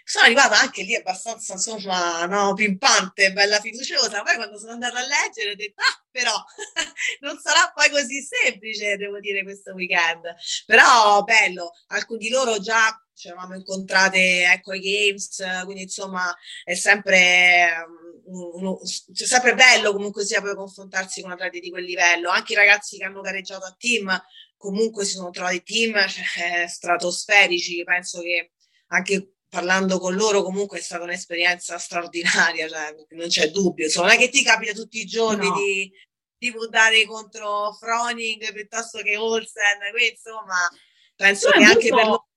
Sono 0.07 0.27
arrivata 0.27 0.61
anche 0.61 0.83
lì 0.83 0.95
abbastanza, 0.95 1.55
insomma, 1.55 2.27
no, 2.27 2.53
pimpante, 2.53 3.33
bella 3.33 3.59
fiduciosa. 3.61 4.23
Poi 4.23 4.35
quando 4.35 4.59
sono 4.59 4.73
andata 4.73 4.99
a 4.99 5.07
leggere 5.07 5.53
ho 5.53 5.55
detto, 5.55 5.81
ah, 5.81 6.05
però 6.11 6.33
non 7.21 7.39
sarà 7.39 7.73
poi 7.75 7.89
così 7.89 8.21
semplice, 8.21 8.97
devo 8.97 9.19
dire, 9.21 9.43
questo 9.43 9.73
weekend. 9.73 10.35
Però 10.67 11.23
bello, 11.23 11.71
alcuni 11.89 12.19
di 12.19 12.29
loro 12.29 12.59
già 12.61 12.99
ci 13.15 13.29
eravamo 13.29 13.55
incontrate 13.55 14.45
ecco, 14.53 14.73
ai 14.73 14.81
Games, 14.81 15.43
quindi 15.65 15.83
insomma 15.83 16.35
è 16.65 16.75
sempre, 16.75 17.87
um, 18.27 18.51
uno, 18.55 18.79
cioè, 19.13 19.27
sempre 19.27 19.55
bello 19.55 19.93
comunque 19.93 20.25
sia 20.25 20.41
poi 20.41 20.55
confrontarsi 20.55 21.23
con 21.23 21.31
atleti 21.31 21.61
di 21.61 21.71
quel 21.71 21.85
livello. 21.85 22.29
Anche 22.29 22.53
i 22.53 22.57
ragazzi 22.57 22.99
che 22.99 23.05
hanno 23.05 23.21
gareggiato 23.21 23.65
a 23.65 23.75
team 23.79 24.23
comunque 24.65 25.05
si 25.05 25.13
sono 25.13 25.29
trovati 25.29 25.63
team 25.63 25.95
eh, 25.95 26.67
stratosferici, 26.67 27.85
penso 27.85 28.23
che 28.23 28.53
anche 28.89 29.35
parlando 29.47 29.99
con 29.99 30.15
loro 30.15 30.43
comunque 30.43 30.79
è 30.79 30.81
stata 30.81 31.05
un'esperienza 31.05 31.77
straordinaria, 31.77 32.67
cioè, 32.67 32.95
non 33.11 33.29
c'è 33.29 33.51
dubbio, 33.51 33.85
insomma, 33.85 34.07
non 34.07 34.17
è 34.17 34.19
che 34.19 34.31
ti 34.31 34.43
capita 34.43 34.73
tutti 34.73 35.01
i 35.01 35.05
giorni 35.05 35.47
no. 35.47 35.55
di, 35.55 35.93
di 36.39 36.51
votare 36.51 37.05
contro 37.05 37.75
Froning 37.79 38.53
piuttosto 38.55 39.03
che 39.03 39.19
Olsen, 39.19 39.79
quindi 39.91 40.13
insomma 40.13 40.67
penso 41.15 41.51
che 41.51 41.63
anche 41.63 41.91
per 41.91 42.07
loro 42.07 42.29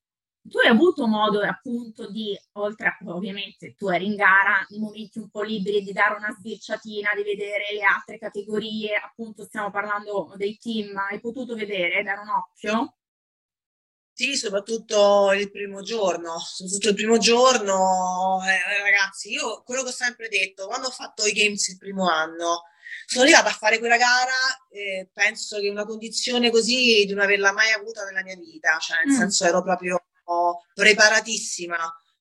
tu 0.49 0.59
hai 0.59 0.69
avuto 0.69 1.07
modo 1.07 1.41
appunto 1.41 2.09
di, 2.09 2.37
oltre 2.53 2.87
a 2.87 2.97
ovviamente 3.05 3.75
tu 3.75 3.89
eri 3.89 4.05
in 4.05 4.15
gara, 4.15 4.65
in 4.69 4.81
momenti 4.81 5.19
un 5.19 5.29
po' 5.29 5.41
liberi 5.41 5.83
di 5.83 5.91
dare 5.91 6.15
una 6.15 6.35
sbirciatina, 6.37 7.11
di 7.15 7.23
vedere 7.23 7.65
le 7.73 7.81
altre 7.81 8.17
categorie, 8.17 8.95
appunto 8.95 9.43
stiamo 9.43 9.71
parlando 9.71 10.33
dei 10.35 10.57
team, 10.57 10.95
hai 10.97 11.19
potuto 11.19 11.55
vedere, 11.55 12.03
dare 12.03 12.21
un 12.21 12.29
occhio? 12.29 12.95
Sì, 14.13 14.35
soprattutto 14.35 15.31
il 15.33 15.51
primo 15.51 15.83
giorno, 15.83 16.39
soprattutto 16.39 16.89
il 16.89 16.95
primo 16.95 17.17
giorno, 17.19 18.39
eh, 18.43 18.81
ragazzi, 18.81 19.31
io 19.31 19.61
quello 19.63 19.83
che 19.83 19.89
ho 19.89 19.91
sempre 19.91 20.27
detto, 20.27 20.65
quando 20.65 20.87
ho 20.87 20.91
fatto 20.91 21.25
i 21.25 21.33
games 21.33 21.67
il 21.67 21.77
primo 21.77 22.09
anno, 22.09 22.63
sono 23.05 23.23
arrivata 23.23 23.49
a 23.49 23.53
fare 23.53 23.77
quella 23.77 23.97
gara 23.97 24.33
e 24.71 25.09
penso 25.13 25.59
che 25.59 25.69
una 25.69 25.85
condizione 25.85 26.49
così 26.49 27.05
di 27.05 27.13
non 27.13 27.23
averla 27.23 27.51
mai 27.51 27.71
avuta 27.71 28.03
nella 28.05 28.23
mia 28.23 28.35
vita, 28.35 28.77
cioè 28.79 28.97
nel 29.05 29.13
mm. 29.13 29.19
senso 29.19 29.45
ero 29.45 29.61
proprio 29.61 30.06
preparatissima 30.73 31.77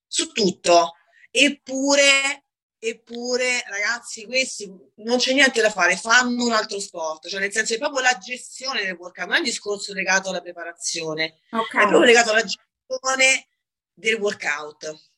su 0.07 0.33
tutto. 0.33 0.95
Eppure, 1.31 2.45
eppure, 2.79 3.63
ragazzi, 3.69 4.25
questi 4.25 4.73
non 4.97 5.19
c'è 5.19 5.33
niente 5.33 5.61
da 5.61 5.71
fare, 5.71 5.97
fanno 5.97 6.45
un 6.45 6.53
altro 6.53 6.81
sport, 6.81 7.29
cioè 7.29 7.41
nel 7.41 7.53
senso 7.53 7.75
è 7.75 7.79
proprio 7.79 8.01
la 8.01 8.17
gestione 8.19 8.85
del 8.85 8.95
workout, 8.95 9.27
non 9.27 9.37
è 9.37 9.39
un 9.39 9.45
discorso 9.45 9.93
legato 9.93 10.31
alla 10.31 10.41
preparazione, 10.41 11.41
okay. 11.51 11.85
è 11.85 11.89
proprio 11.89 12.01
legato 12.01 12.31
alla 12.31 12.45
gestione 12.45 13.49
del 13.93 14.15
workout. 14.15 15.11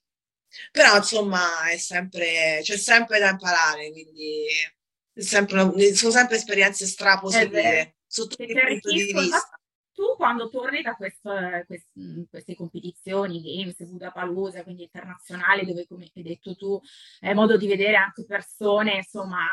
Però 0.72 0.96
insomma 0.96 1.68
è 1.68 1.76
sempre, 1.76 2.60
c'è 2.62 2.76
sempre 2.78 3.18
da 3.18 3.28
imparare, 3.28 3.90
quindi 3.92 4.46
sempre, 5.14 5.94
sono 5.94 6.10
sempre 6.10 6.36
esperienze 6.36 6.86
strapositive 6.86 7.98
sotto 8.06 8.42
il 8.42 8.54
punto 8.54 8.90
di 8.90 9.12
vista 9.12 9.57
tu 9.98 10.14
quando 10.14 10.48
torni 10.48 10.80
da 10.80 10.94
questo, 10.94 11.32
quest, 11.66 11.90
queste 12.30 12.54
competizioni, 12.54 13.42
games, 13.42 13.82
Budapalooza, 13.82 14.62
quindi 14.62 14.84
internazionali, 14.84 15.66
dove 15.66 15.88
come 15.88 16.08
hai 16.14 16.22
detto 16.22 16.54
tu, 16.54 16.80
hai 17.22 17.34
modo 17.34 17.56
di 17.56 17.66
vedere 17.66 17.96
anche 17.96 18.24
persone, 18.24 18.98
insomma, 18.98 19.44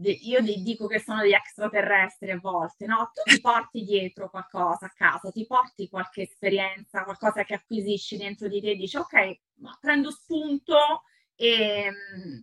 io 0.00 0.40
dico 0.40 0.86
che 0.86 1.00
sono 1.00 1.20
degli 1.20 1.34
extraterrestri 1.34 2.30
a 2.30 2.38
volte, 2.40 2.86
no? 2.86 3.10
Tu 3.12 3.30
ti 3.30 3.40
porti 3.42 3.84
dietro 3.84 4.30
qualcosa 4.30 4.86
a 4.86 4.92
casa, 4.96 5.30
ti 5.30 5.44
porti 5.44 5.86
qualche 5.90 6.22
esperienza, 6.22 7.04
qualcosa 7.04 7.44
che 7.44 7.52
acquisisci 7.52 8.16
dentro 8.16 8.48
di 8.48 8.62
te 8.62 8.70
e 8.70 8.76
dici, 8.76 8.96
ok, 8.96 9.38
prendo 9.80 10.10
spunto 10.10 11.02
e 11.34 11.90
mm, 11.90 12.38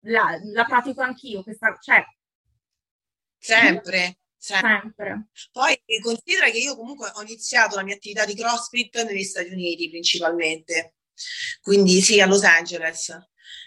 la, 0.00 0.38
la 0.52 0.64
pratico 0.64 1.00
anch'io, 1.00 1.42
questa, 1.42 1.74
cioè, 1.80 2.04
sempre. 3.38 4.19
Sempre. 4.40 5.28
Poi 5.52 5.78
considera 6.02 6.48
che 6.48 6.56
io 6.56 6.74
comunque 6.74 7.12
ho 7.14 7.20
iniziato 7.20 7.76
la 7.76 7.82
mia 7.82 7.94
attività 7.94 8.24
di 8.24 8.34
CrossFit 8.34 9.04
negli 9.04 9.22
Stati 9.22 9.50
Uniti 9.50 9.90
principalmente, 9.90 10.94
quindi 11.60 12.00
sì, 12.00 12.22
a 12.22 12.26
Los 12.26 12.42
Angeles. 12.42 13.14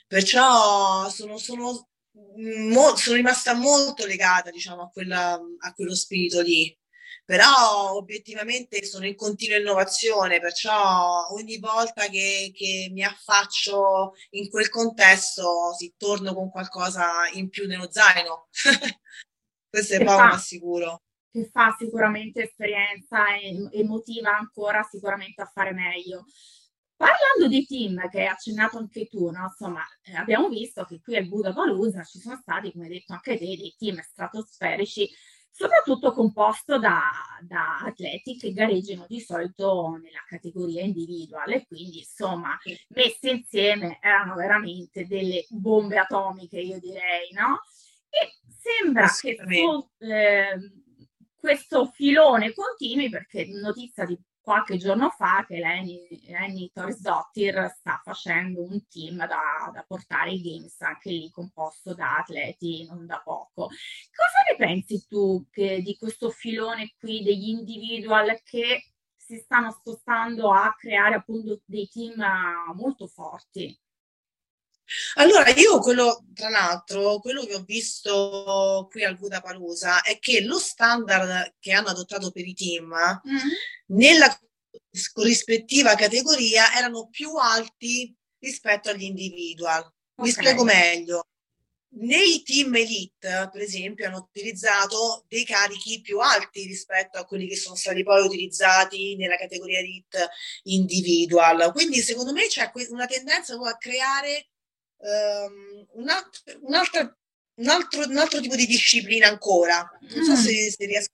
Perciò 0.07 1.07
sono, 1.09 1.37
sono, 1.37 1.89
mo, 2.37 2.95
sono 2.95 3.15
rimasta 3.15 3.53
molto 3.53 4.07
legata, 4.07 4.49
diciamo, 4.49 4.81
a, 4.81 4.89
quella, 4.89 5.39
a 5.59 5.73
quello 5.73 5.93
spirito 5.93 6.41
lì. 6.41 6.75
Però 7.23 7.93
obiettivamente 7.93 8.83
sono 8.83 9.05
in 9.05 9.15
continua 9.15 9.57
innovazione, 9.57 10.39
perciò 10.39 11.27
ogni 11.29 11.57
volta 11.59 12.07
che, 12.07 12.51
che 12.53 12.89
mi 12.91 13.03
affaccio 13.03 14.13
in 14.31 14.49
quel 14.49 14.69
contesto 14.69 15.73
si 15.77 15.93
torno 15.97 16.33
con 16.33 16.49
qualcosa 16.49 17.29
in 17.33 17.49
più 17.49 17.67
nello 17.67 17.89
zaino. 17.91 18.49
Questo 19.73 19.95
è 19.95 20.03
poco 20.03 20.17
ma 20.21 20.37
sicuro. 20.37 21.01
Che 21.31 21.49
fa 21.51 21.75
sicuramente 21.75 22.43
esperienza 22.43 23.35
e, 23.35 23.69
e 23.71 23.83
motiva 23.83 24.37
ancora 24.37 24.83
sicuramente 24.83 25.41
a 25.41 25.49
fare 25.51 25.73
meglio. 25.73 26.25
Parlando 26.95 27.47
di 27.47 27.65
team 27.65 28.07
che 28.07 28.19
hai 28.19 28.27
accennato 28.27 28.77
anche 28.77 29.07
tu, 29.07 29.31
no? 29.31 29.45
insomma, 29.45 29.81
eh, 30.03 30.15
abbiamo 30.15 30.47
visto 30.47 30.85
che 30.85 31.01
qui 31.01 31.15
al 31.15 31.27
Buda 31.27 31.53
Palusa 31.53 32.03
ci 32.03 32.19
sono 32.19 32.37
stati, 32.39 32.71
come 32.71 32.85
hai 32.85 32.91
detto 32.91 33.13
anche 33.13 33.35
te, 33.35 33.45
dei 33.45 33.73
team 33.75 33.99
stratosferici, 33.99 35.09
soprattutto 35.49 36.13
composto 36.13 36.77
da, 36.77 37.01
da 37.41 37.79
atleti 37.79 38.37
che 38.37 38.53
gareggiano 38.53 39.07
di 39.07 39.19
solito 39.21 39.99
nella 39.99 40.23
categoria 40.27 40.83
individuale, 40.83 41.65
quindi 41.65 41.97
insomma, 41.97 42.55
messi 42.89 43.31
insieme 43.31 43.97
erano 43.99 44.35
veramente 44.35 45.07
delle 45.07 45.47
bombe 45.49 45.97
atomiche, 45.97 46.59
io 46.59 46.79
direi, 46.79 47.31
no? 47.31 47.59
E 48.07 48.37
sembra 48.63 49.07
che 49.19 49.37
su, 49.37 49.89
eh, 49.99 50.71
questo 51.35 51.85
filone 51.87 52.53
continui 52.53 53.09
perché 53.09 53.45
notizia 53.47 54.05
di 54.05 54.17
qualche 54.39 54.77
giorno 54.77 55.09
fa 55.09 55.45
che 55.47 55.57
Lenny, 55.57 56.69
Torsdottir 56.73 57.73
sta 57.77 58.01
facendo 58.03 58.61
un 58.61 58.85
team 58.87 59.17
da, 59.25 59.71
da, 59.73 59.83
portare 59.87 60.31
ai 60.31 60.41
Games, 60.41 60.79
anche 60.81 61.11
lì 61.11 61.29
composto 61.31 61.93
da 61.93 62.17
atleti 62.17 62.85
non 62.85 63.05
da 63.05 63.21
poco. 63.23 63.67
Cosa 63.67 64.43
ne 64.49 64.57
pensi 64.57 65.05
tu 65.07 65.45
che, 65.49 65.81
di 65.81 65.95
questo 65.97 66.29
filone 66.29 66.93
qui 66.99 67.23
degli 67.23 67.49
individual 67.49 68.41
che 68.43 68.83
si 69.15 69.37
stanno 69.37 69.71
spostando 69.71 70.51
a 70.51 70.75
creare 70.77 71.15
appunto 71.15 71.61
dei 71.65 71.87
team 71.87 72.21
molto 72.75 73.07
forti? 73.07 73.77
Allora, 75.15 75.49
io 75.49 75.79
quello, 75.79 76.25
tra 76.33 76.49
l'altro, 76.49 77.19
quello 77.19 77.45
che 77.45 77.55
ho 77.55 77.63
visto 77.63 78.87
qui 78.91 79.03
al 79.03 79.17
Budapalooza 79.17 80.01
è 80.01 80.19
che 80.19 80.41
lo 80.41 80.59
standard 80.59 81.55
che 81.59 81.71
hanno 81.71 81.89
adottato 81.89 82.31
per 82.31 82.45
i 82.45 82.53
team 82.53 82.87
mm-hmm. 82.87 83.47
nella 83.87 84.37
corrispettiva 85.13 85.95
categoria 85.95 86.75
erano 86.75 87.07
più 87.09 87.35
alti 87.35 88.15
rispetto 88.39 88.89
agli 88.89 89.03
individual. 89.03 89.79
Okay. 89.79 89.93
Mi 90.15 90.31
spiego 90.31 90.63
meglio. 90.63 91.27
Nei 91.95 92.41
team 92.41 92.75
elite, 92.75 93.49
per 93.51 93.61
esempio, 93.61 94.07
hanno 94.07 94.27
utilizzato 94.27 95.25
dei 95.27 95.45
carichi 95.45 96.01
più 96.01 96.19
alti 96.19 96.65
rispetto 96.65 97.19
a 97.19 97.25
quelli 97.25 97.47
che 97.47 97.55
sono 97.55 97.75
stati 97.75 98.01
poi 98.01 98.25
utilizzati 98.25 99.15
nella 99.15 99.37
categoria 99.37 99.77
elite 99.77 100.29
individual. 100.63 101.71
Quindi, 101.71 101.99
secondo 101.99 102.31
me, 102.31 102.47
c'è 102.47 102.71
una 102.89 103.05
tendenza 103.05 103.53
a 103.53 103.77
creare 103.77 104.52
um, 105.03 105.87
un, 106.01 106.09
alt- 106.09 106.59
un, 106.61 106.73
altro, 106.73 107.17
un, 107.55 107.67
altro, 107.67 108.05
un, 108.05 108.17
altro, 108.17 108.39
tipo 108.39 108.55
di 108.55 108.65
disciplina 108.65 109.27
ancora. 109.27 109.89
Non 110.01 110.23
so 110.23 110.31
mm. 110.31 110.35
se, 110.35 110.71
se 110.71 110.85
riesco 110.85 111.11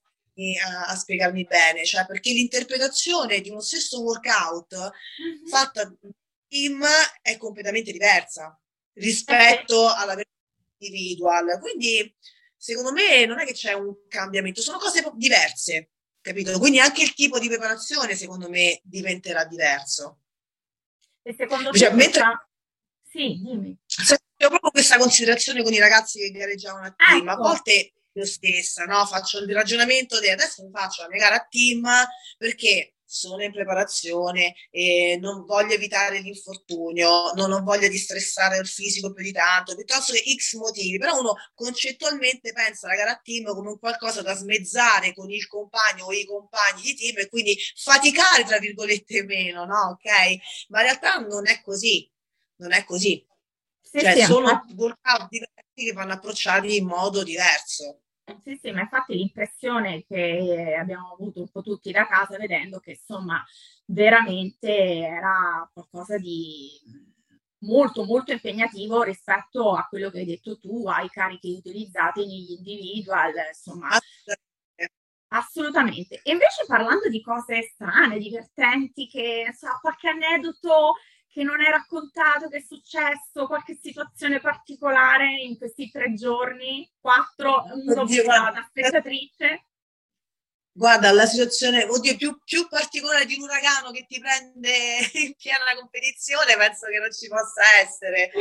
a, 0.64 0.86
a, 0.88 0.96
spiegarmi 0.96 1.44
bene, 1.46 1.86
cioè 1.86 2.06
perché 2.06 2.32
l'interpretazione 2.32 3.42
di 3.42 3.50
uno 3.50 3.62
stesso 3.62 4.02
workout 4.02 4.76
mm-hmm. 4.76 5.48
fatta 5.48 5.84
da 5.86 6.10
team 6.48 6.84
è 7.22 7.38
completamente 7.38 7.92
diversa 7.92 8.58
rispetto 8.94 9.86
okay. 9.86 10.02
alla 10.02 10.16
versione 10.16 10.78
individual. 10.78 11.60
Quindi, 11.60 12.16
secondo 12.56 12.92
me, 12.92 13.26
non 13.26 13.40
è 13.40 13.46
che 13.46 13.54
c'è 13.54 13.74
un 13.74 14.08
cambiamento, 14.08 14.62
sono 14.62 14.78
cose 14.78 15.04
diverse, 15.16 15.92
capito? 16.22 16.58
Quindi 16.60 16.80
anche 16.80 17.04
il 17.04 17.14
tipo 17.14 17.40
di 17.40 17.48
preparazione, 17.48 18.16
secondo 18.16 18.50
me, 18.50 18.80
diventerà 18.84 19.46
diverso. 19.46 20.20
E 21.22 21.36
secondo 21.38 21.72
cioè, 21.72 21.90
te 21.90 21.96
mentre... 21.96 22.49
Sì, 23.10 23.42
dimmi. 23.44 23.78
Ho 24.42 24.48
proprio 24.48 24.72
questa 24.72 24.98
considerazione 24.98 25.64
con 25.64 25.74
i 25.74 25.80
ragazzi 25.80 26.20
che 26.20 26.32
gareggiavano 26.32 26.86
a 26.86 26.94
team. 26.96 27.28
Ecco. 27.28 27.32
A 27.32 27.36
volte 27.36 27.94
io 28.14 28.26
stessa, 28.26 28.86
no? 28.86 29.06
Faccio 29.06 29.40
il 29.40 29.52
ragionamento 29.52 30.20
di 30.20 30.30
adesso 30.30 30.64
mi 30.64 30.72
faccio 30.72 31.02
la 31.02 31.10
mia 31.10 31.20
gara 31.20 31.36
a 31.36 31.48
team 31.50 31.88
perché 32.38 32.94
sono 33.04 33.42
in 33.42 33.52
preparazione 33.52 34.54
e 34.70 35.18
non 35.20 35.44
voglio 35.44 35.74
evitare 35.74 36.20
l'infortunio, 36.20 37.32
non 37.34 37.52
ho 37.52 37.64
voglia 37.64 37.88
di 37.88 37.98
stressare 37.98 38.60
il 38.60 38.68
fisico 38.68 39.12
più 39.12 39.24
di 39.24 39.32
tanto, 39.32 39.74
piuttosto 39.74 40.14
che 40.14 40.24
X 40.36 40.54
motivi, 40.54 41.00
però 41.00 41.20
uno 41.20 41.34
concettualmente 41.56 42.52
pensa 42.52 42.86
alla 42.86 42.96
gara 42.96 43.12
a 43.14 43.22
team 43.22 43.52
come 43.56 43.70
un 43.70 43.80
qualcosa 43.80 44.22
da 44.22 44.36
smezzare 44.36 45.16
con 45.16 45.32
il 45.32 45.48
compagno 45.48 46.06
o 46.06 46.14
i 46.14 46.24
compagni 46.24 46.84
di 46.84 46.96
team 46.96 47.18
e 47.18 47.30
quindi 47.30 47.58
faticare, 47.76 48.44
tra 48.44 48.60
virgolette, 48.60 49.24
meno, 49.24 49.66
no? 49.66 49.98
Ok? 49.98 50.06
Ma 50.68 50.82
in 50.82 50.86
realtà 50.86 51.18
non 51.18 51.48
è 51.48 51.62
così 51.64 52.08
non 52.60 52.72
è 52.72 52.84
così. 52.86 53.26
Sì, 53.82 54.00
cioè, 54.00 54.14
sì, 54.14 54.22
sono 54.22 54.50
infatti... 54.50 54.74
workout 54.74 55.28
diversi 55.30 55.86
che 55.86 55.94
vanno 55.94 56.14
approcciati 56.14 56.78
in 56.78 56.86
modo 56.86 57.24
diverso. 57.24 58.02
Sì, 58.44 58.60
sì, 58.62 58.72
ma 58.72 58.82
infatti 58.82 59.16
l'impressione 59.16 60.06
che 60.06 60.76
abbiamo 60.80 61.14
avuto 61.14 61.40
un 61.40 61.50
po' 61.50 61.64
tutti 61.64 61.92
da 61.92 62.06
casa 62.06 62.38
vedendo 62.38 62.80
che 62.80 62.92
insomma 62.92 63.44
veramente 63.86 64.70
era 65.00 65.68
qualcosa 65.74 66.20
di 66.20 66.70
molto 67.62 68.06
molto 68.06 68.32
impegnativo 68.32 69.02
rispetto 69.02 69.74
a 69.74 69.88
quello 69.88 70.12
che 70.12 70.20
hai 70.20 70.26
detto 70.26 70.60
tu, 70.60 70.88
ai 70.88 71.10
carichi 71.10 71.54
utilizzati 71.54 72.26
negli 72.26 72.52
individual, 72.52 73.34
insomma. 73.48 73.88
Assolutamente. 73.88 74.94
Assolutamente. 75.32 76.22
E 76.24 76.32
invece 76.32 76.66
parlando 76.68 77.10
di 77.10 77.22
cose 77.22 77.64
strane, 77.64 78.20
divertenti, 78.20 79.08
che 79.08 79.54
so, 79.58 79.68
qualche 79.82 80.10
aneddoto 80.10 80.96
che 81.32 81.44
non 81.44 81.60
hai 81.60 81.70
raccontato, 81.70 82.50
che 82.50 82.58
è 82.58 82.64
successo, 82.68 83.46
qualche 83.48 83.78
situazione 83.82 84.40
particolare 84.40 85.32
in 85.42 85.58
questi 85.58 85.90
tre 85.92 86.14
giorni, 86.14 86.90
quattro, 87.00 87.64
oddio, 87.64 88.24
da 88.24 88.66
spettatrice? 88.68 89.66
Guarda, 90.72 91.12
la 91.12 91.26
situazione, 91.26 91.84
oddio, 91.84 92.16
più, 92.16 92.40
più, 92.44 92.68
particolare 92.68 93.26
di 93.26 93.36
un 93.36 93.44
uragano 93.44 93.92
che 93.92 94.06
ti 94.08 94.20
prende 94.20 94.72
in 95.26 95.36
piena 95.36 95.66
la 95.66 95.76
competizione, 95.76 96.56
penso 96.58 96.88
che 96.88 97.00
non 97.00 97.12
ci 97.12 97.28
possa 97.28 97.78
essere. 97.80 98.32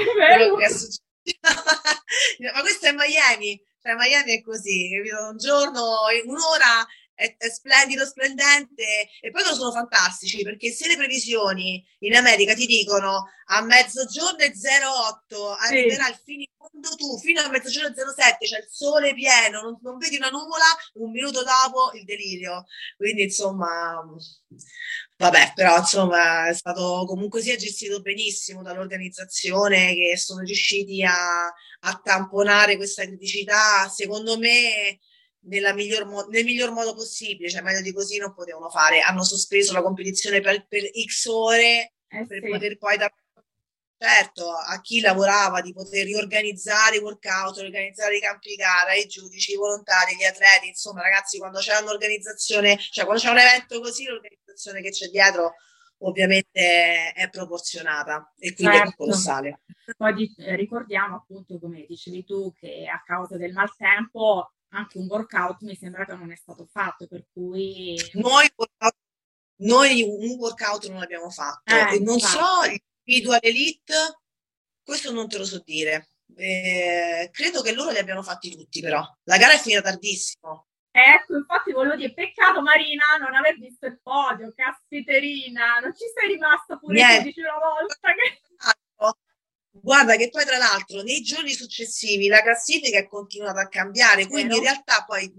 Ma 2.55 2.61
questo 2.63 2.87
è 2.87 2.93
Miami, 2.93 3.61
cioè 3.83 3.95
Miami 3.95 4.39
è 4.39 4.41
così? 4.41 4.99
Un 5.31 5.37
giorno, 5.37 6.07
un'ora 6.25 6.87
è, 7.19 7.37
è, 7.37 7.51
splendido, 7.51 8.05
splendente 8.05 9.09
e 9.21 9.31
poi 9.33 9.43
sono 9.43 9.73
fantastici 9.73 10.43
perché 10.43 10.71
se 10.71 10.87
le 10.87 10.97
previsioni 10.97 11.85
in 12.01 12.15
America 12.15 12.55
ti 12.55 12.65
dicono 12.65 13.25
a 13.47 13.61
mezzogiorno 13.63 14.39
è 14.39 14.53
08, 14.53 15.51
arriverà 15.55 16.05
sì. 16.05 16.11
il 16.11 16.21
fine 16.25 16.45
mondo 16.59 16.95
tu 16.97 17.19
fino 17.19 17.41
a 17.41 17.49
mezzogiorno 17.49 17.89
è 17.89 17.93
07, 17.93 18.47
c'è 18.47 18.59
il 18.59 18.69
sole 18.71 19.15
pieno, 19.15 19.63
non, 19.63 19.79
non, 19.83 19.99
vedi 19.99 20.17
una 20.17 20.31
nuvola, 20.31 20.65
un 20.95 21.11
minuto 21.11 21.43
dopo 21.43 21.91
il 21.95 22.05
delirio. 22.05 22.67
Quindi 22.97 23.23
insomma, 23.25 24.01
vabbè, 25.17 25.53
però 25.55 25.79
insomma 25.79 26.49
è 26.49 26.55
stato 26.55 27.05
comunque 27.07 27.41
sia 27.41 27.57
gestito 27.57 28.01
benissimo 28.01 28.63
dall'organizzazione 28.63 29.95
che 29.95 30.17
sono 30.17 30.41
riusciti 30.43 31.03
a, 31.03 31.47
a 31.47 32.01
tamponare 32.03 32.77
questa 32.77 33.05
criticità. 33.05 33.89
Secondo 33.89 34.39
me 34.39 34.99
miglior 35.49 36.07
mo- 36.07 36.27
nel 36.29 36.45
miglior 36.45 36.71
modo 36.71 36.95
possibile, 36.95 37.49
cioè 37.49 37.63
meglio 37.63 37.81
di 37.81 37.93
così 37.93 38.19
non 38.19 38.35
potevano 38.35 38.69
fare. 38.69 39.01
Hanno 39.01 39.25
sospeso 39.25 39.73
la 39.73 39.83
competizione 39.83 40.41
per, 40.41 40.67
per 40.67 40.83
X 40.83 41.27
ore 41.27 41.93
eh 42.11 42.27
per 42.27 42.43
sì. 42.43 42.51
poter 42.51 42.79
poi 42.79 42.97
dare 42.97 43.15
certo 43.99 44.53
a 44.53 44.81
chi 44.81 45.01
lavorava 45.01 45.61
di 45.61 45.73
poter 45.73 46.05
riorganizzare 46.05 46.97
i 46.97 47.01
workout, 47.01 47.59
organizzare 47.59 48.17
i 48.17 48.21
campi 48.21 48.51
di 48.51 48.55
gara, 48.55 48.95
i 48.95 49.07
giudici, 49.07 49.53
i 49.53 49.57
volontari, 49.57 50.15
gli 50.15 50.23
atleti, 50.23 50.69
insomma 50.69 51.03
ragazzi 51.03 51.39
quando 51.39 51.59
c'è 51.59 51.77
un'organizzazione, 51.81 52.79
cioè 52.79 53.05
quando 53.05 53.23
c'è 53.23 53.31
un 53.31 53.39
evento 53.39 53.81
così 53.81 54.05
l'organizzazione 54.05 54.81
che 54.83 54.91
c'è 54.91 55.09
dietro 55.09 55.55
ovviamente 56.03 57.13
è 57.13 57.29
proporzionata 57.29 58.33
e 58.39 58.55
quindi 58.55 58.77
certo. 58.77 58.91
è 58.91 58.95
colossale. 58.95 59.61
Poi 59.97 60.33
ricordiamo 60.37 61.17
appunto 61.17 61.59
come 61.59 61.85
dicevi 61.89 62.25
tu 62.25 62.53
che 62.53 62.87
a 62.87 63.03
causa 63.05 63.37
del 63.37 63.53
maltempo 63.53 64.53
anche 64.71 64.99
un 64.99 65.07
workout 65.07 65.63
mi 65.63 65.75
sembra 65.75 66.05
che 66.05 66.15
non 66.15 66.31
è 66.31 66.37
stato 66.37 66.67
fatto, 66.67 67.07
per 67.07 67.27
cui... 67.33 67.97
Noi, 68.15 68.49
noi 69.61 70.03
un 70.03 70.37
workout 70.39 70.89
non 70.89 71.01
l'abbiamo 71.01 71.31
fatto, 71.31 71.75
eh, 71.75 71.99
non 72.01 72.15
infatti. 72.15 72.37
so, 72.37 72.81
individual 73.05 73.39
elite, 73.43 73.95
questo 74.83 75.13
non 75.13 75.29
te 75.29 75.39
lo 75.39 75.45
so 75.45 75.63
dire. 75.65 76.11
Eh, 76.37 77.31
credo 77.33 77.63
che 77.63 77.73
loro 77.73 77.91
li 77.91 77.99
abbiano 77.99 78.23
fatti 78.23 78.51
tutti 78.51 78.81
però. 78.81 79.03
La 79.25 79.39
gara 79.39 79.55
è 79.55 79.59
finita 79.59 79.81
tardissimo. 79.81 80.67
Ecco, 80.91 81.37
infatti 81.37 81.73
volevo 81.73 81.97
dire, 81.97 82.13
peccato 82.13 82.61
Marina 82.61 83.17
non 83.21 83.35
aver 83.35 83.59
visto 83.59 83.87
il 83.87 84.01
podio, 84.03 84.53
caspiterina, 84.55 85.79
non 85.79 85.95
ci 85.95 86.05
sei 86.15 86.35
rimasta 86.35 86.77
pure 86.77 86.95
Niente. 86.95 87.33
tu, 87.33 87.41
una 87.41 87.59
volta 87.59 88.13
che... 88.15 88.41
Guarda 89.89 90.17
che 90.17 90.29
poi 90.29 90.45
tra 90.45 90.59
l'altro 90.59 91.01
nei 91.01 91.23
giorni 91.23 91.55
successivi 91.55 92.27
la 92.27 92.43
classifica 92.43 92.99
è 92.99 93.09
continuata 93.09 93.63
a 93.63 93.69
cambiare, 93.69 94.27
quindi 94.27 94.55
in 94.57 94.61
realtà 94.63 95.03
poi, 95.07 95.33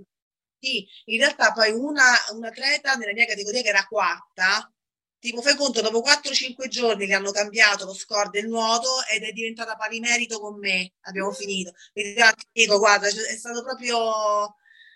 sì, 0.57 0.87
in 1.05 1.19
realtà 1.19 1.51
poi 1.51 1.69
una, 1.71 2.15
un 2.31 2.43
atleta 2.43 2.95
nella 2.95 3.13
mia 3.13 3.27
categoria 3.27 3.61
che 3.61 3.67
era 3.67 3.85
quarta, 3.85 4.73
tipo 5.19 5.43
fai 5.43 5.55
conto, 5.55 5.81
dopo 5.81 6.01
4-5 6.01 6.67
giorni 6.67 7.05
che 7.05 7.13
hanno 7.13 7.29
cambiato 7.29 7.85
lo 7.85 7.93
score 7.93 8.29
del 8.31 8.47
nuoto 8.47 8.89
ed 9.13 9.21
è 9.21 9.31
diventata 9.33 9.75
pari 9.75 9.99
merito 9.99 10.39
con 10.39 10.57
me, 10.57 10.93
abbiamo 11.01 11.31
finito. 11.31 11.71
Quindi 11.93 12.19
dico, 12.51 12.79
guarda, 12.79 13.05
è 13.05 13.11
stato 13.37 13.61
proprio, 13.63 14.55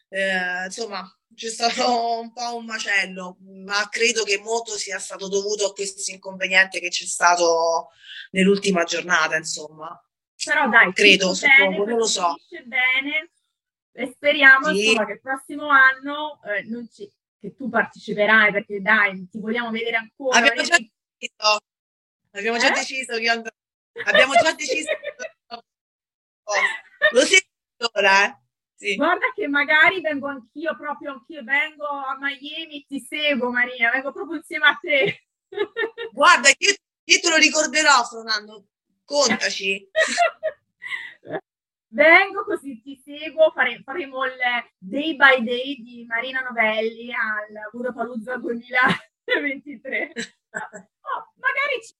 eh, 0.09 0.65
insomma, 0.65 1.07
c'è 1.35 1.49
stato 1.49 2.19
un 2.19 2.31
po' 2.31 2.55
un 2.55 2.65
macello, 2.65 3.37
ma 3.65 3.87
credo 3.89 4.23
che 4.23 4.39
molto 4.39 4.77
sia 4.77 4.99
stato 4.99 5.27
dovuto 5.27 5.67
a 5.67 5.73
questo 5.73 6.11
inconveniente 6.11 6.79
che 6.79 6.89
c'è 6.89 7.05
stato 7.05 7.89
nell'ultima 8.31 8.83
giornata, 8.83 9.35
insomma. 9.35 9.99
Però 10.43 10.67
dai, 10.69 10.91
credo, 10.93 11.33
suppongo, 11.33 11.85
non 11.85 11.97
lo 11.97 12.05
so. 12.05 12.35
Bene 12.65 13.31
e 13.95 14.11
speriamo 14.15 14.73
sì. 14.73 14.87
insomma, 14.87 15.05
che 15.05 15.11
il 15.13 15.21
prossimo 15.21 15.67
anno 15.67 16.39
eh, 16.43 16.87
ci, 16.91 17.09
che 17.39 17.55
tu 17.55 17.69
parteciperai 17.69 18.51
perché 18.51 18.81
dai, 18.81 19.27
ti 19.29 19.39
vogliamo 19.39 19.69
vedere 19.69 19.97
ancora. 19.97 20.37
Abbiamo 20.37 20.63
già 20.63 20.77
deciso, 20.77 21.59
abbiamo 22.31 22.57
già 22.57 22.69
eh? 22.69 22.73
deciso 22.73 23.17
che 23.17 23.29
andrò, 23.29 23.51
abbiamo 24.05 24.33
già 24.33 24.53
deciso 24.53 24.89
oh, 25.47 25.61
lo 27.11 27.21
sento 27.21 27.91
ora, 27.93 28.25
eh? 28.25 28.42
Sì. 28.83 28.95
Guarda 28.95 29.31
che 29.33 29.47
magari 29.47 30.01
vengo 30.01 30.27
anch'io, 30.27 30.75
proprio 30.75 31.13
anch'io 31.13 31.41
vengo 31.41 31.85
a 31.85 32.17
Miami, 32.19 32.83
ti 32.85 32.99
seguo 32.99 33.49
Maria, 33.49 33.89
vengo 33.91 34.11
proprio 34.11 34.35
insieme 34.35 34.65
a 34.67 34.77
te. 34.81 35.23
Guarda, 36.11 36.49
io, 36.49 36.73
io 37.05 37.19
te 37.21 37.29
lo 37.29 37.37
ricorderò, 37.37 38.03
Fernando, 38.03 38.65
contaci. 39.05 39.89
vengo 41.87 42.43
così 42.43 42.81
ti 42.81 43.01
seguo, 43.01 43.51
fare, 43.51 43.81
faremo 43.85 44.25
il 44.25 44.33
day 44.77 45.15
by 45.15 45.41
day 45.41 45.81
di 45.81 46.03
Marina 46.05 46.41
Novelli 46.41 47.09
al 47.13 47.69
Budapalooza 47.71 48.35
2023. 48.35 50.11
Oh, 51.05 51.33
magari 51.35 51.81
ci 51.83 51.95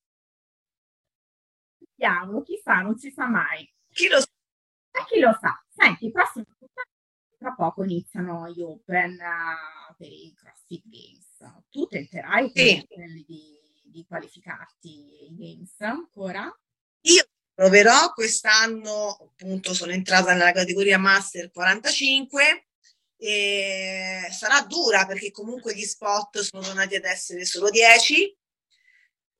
vediamo, 1.79 2.43
chissà, 2.43 2.81
non 2.81 2.97
si 2.97 3.09
sa 3.09 3.25
mai. 3.25 3.67
Chi 3.89 4.07
lo 4.07 4.19
sa? 4.19 4.27
E 4.91 5.05
chi 5.07 5.19
lo 5.19 5.35
sa? 5.41 5.59
Senti, 5.69 6.11
prossimo 6.11 6.45
tra 7.43 7.51
poco 7.51 7.83
iniziano 7.83 8.49
gli 8.49 8.61
Open 8.61 9.19
uh, 9.19 9.95
per 9.97 10.07
i 10.07 10.33
CrossFit 10.33 10.83
Games. 10.85 11.65
Tu 11.69 11.85
tenterai 11.87 12.49
sì. 12.55 12.87
di, 13.27 13.59
di 13.83 14.05
qualificarti 14.07 15.17
ai 15.19 15.35
Games 15.35 15.81
ancora? 15.81 16.49
Io 17.01 17.27
proverò 17.53 18.13
quest'anno, 18.13 19.09
appunto 19.09 19.73
sono 19.73 19.91
entrata 19.91 20.31
nella 20.31 20.53
categoria 20.53 20.97
Master 20.97 21.51
45 21.51 22.67
e 23.17 24.27
sarà 24.31 24.61
dura 24.61 25.05
perché 25.05 25.31
comunque 25.31 25.75
gli 25.75 25.83
spot 25.83 26.39
sono 26.39 26.63
tornati 26.63 26.95
ad 26.95 27.05
essere 27.05 27.45
solo 27.45 27.69
10 27.69 28.37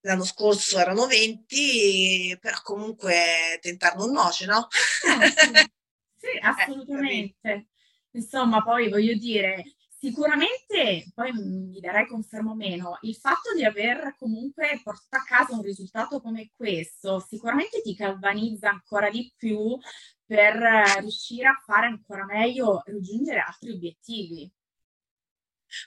l'anno 0.01 0.23
scorso 0.23 0.77
erano 0.79 1.05
20 1.05 2.37
però 2.39 2.61
comunque 2.61 3.59
tentare 3.61 3.97
non 3.97 4.11
noce 4.11 4.45
no? 4.45 4.67
Eh, 4.69 5.27
sì, 5.27 5.35
sì 6.15 6.27
eh, 6.27 6.39
assolutamente 6.41 7.35
eh, 7.41 7.67
insomma 8.13 8.63
poi 8.63 8.89
voglio 8.89 9.13
dire 9.15 9.63
Sicuramente, 10.03 11.13
poi 11.15 11.31
mi 11.31 11.79
darei 11.79 12.05
confermo 12.07 12.53
meno, 12.55 12.97
il 13.03 13.15
fatto 13.15 13.53
di 13.55 13.63
aver 13.63 14.17
comunque 14.19 14.81
portato 14.83 15.15
a 15.15 15.23
casa 15.23 15.55
un 15.55 15.61
risultato 15.61 16.19
come 16.19 16.51
questo 16.53 17.25
sicuramente 17.25 17.81
ti 17.81 17.93
galvanizza 17.93 18.67
ancora 18.67 19.09
di 19.09 19.33
più 19.37 19.79
per 20.25 20.55
riuscire 20.99 21.47
a 21.47 21.61
fare 21.65 21.85
ancora 21.85 22.25
meglio 22.25 22.83
e 22.83 22.91
raggiungere 22.91 23.39
altri 23.39 23.71
obiettivi. 23.71 24.51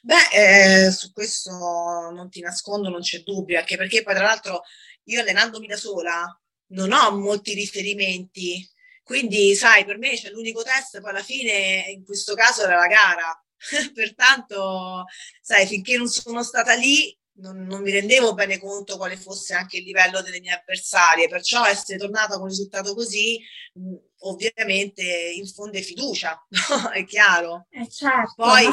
Beh, 0.00 0.86
eh, 0.86 0.90
su 0.92 1.12
questo 1.12 1.50
non 1.50 2.30
ti 2.30 2.40
nascondo, 2.40 2.88
non 2.88 3.02
c'è 3.02 3.18
dubbio, 3.22 3.58
anche 3.58 3.76
perché 3.76 4.02
poi 4.02 4.14
tra 4.14 4.24
l'altro 4.24 4.62
io 5.04 5.20
allenandomi 5.20 5.66
da 5.66 5.76
sola 5.76 6.40
non 6.68 6.90
ho 6.92 7.10
molti 7.18 7.52
riferimenti, 7.52 8.66
quindi 9.06 9.54
sai, 9.54 9.84
per 9.84 9.98
me 9.98 10.16
c'è 10.16 10.30
l'unico 10.30 10.64
test, 10.64 11.00
poi 11.00 11.10
alla 11.10 11.22
fine 11.22 11.84
in 11.90 12.04
questo 12.04 12.34
caso 12.34 12.64
era 12.64 12.76
la 12.76 12.88
gara 12.88 13.40
Pertanto, 13.94 15.04
sai, 15.40 15.66
finché 15.66 15.96
non 15.96 16.08
sono 16.08 16.42
stata 16.42 16.74
lì, 16.74 17.16
non, 17.38 17.64
non, 17.64 17.82
mi 17.82 17.90
rendevo 17.90 18.34
bene 18.34 18.58
conto 18.58 18.96
quale 18.96 19.16
fosse 19.16 19.54
anche 19.54 19.78
il 19.78 19.84
livello 19.84 20.22
delle 20.22 20.40
mie 20.40 20.52
avversarie, 20.52 21.28
perciò 21.28 21.64
essere 21.64 21.98
tornata 21.98 22.34
con 22.34 22.42
un 22.42 22.48
risultato 22.48 22.94
così 22.94 23.38
mh, 23.74 23.94
ovviamente 24.20 25.02
infonde 25.36 25.82
fiducia, 25.82 26.44
no? 26.50 26.90
è 26.90 27.04
chiaro. 27.04 27.66
Eh 27.70 27.88
certo, 27.88 28.34
poi, 28.36 28.66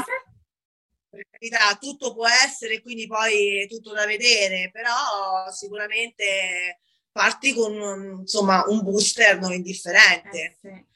per 1.10 1.26
carità, 1.30 1.76
tutto 1.80 2.13
può 2.13 2.28
essere, 2.28 2.82
quindi 2.82 3.06
poi 3.06 3.62
è 3.62 3.67
tutto 3.67 3.93
da 3.93 4.06
vedere, 4.06 4.69
però 4.72 5.52
sicuramente 5.52 6.80
parti 7.13 7.54
con 7.54 8.19
insomma, 8.19 8.65
un 8.67 8.84
booster 8.84 9.39
non 9.39 9.54
indifferente. 9.54 10.38
Eh 10.38 10.58
sì 10.60 10.91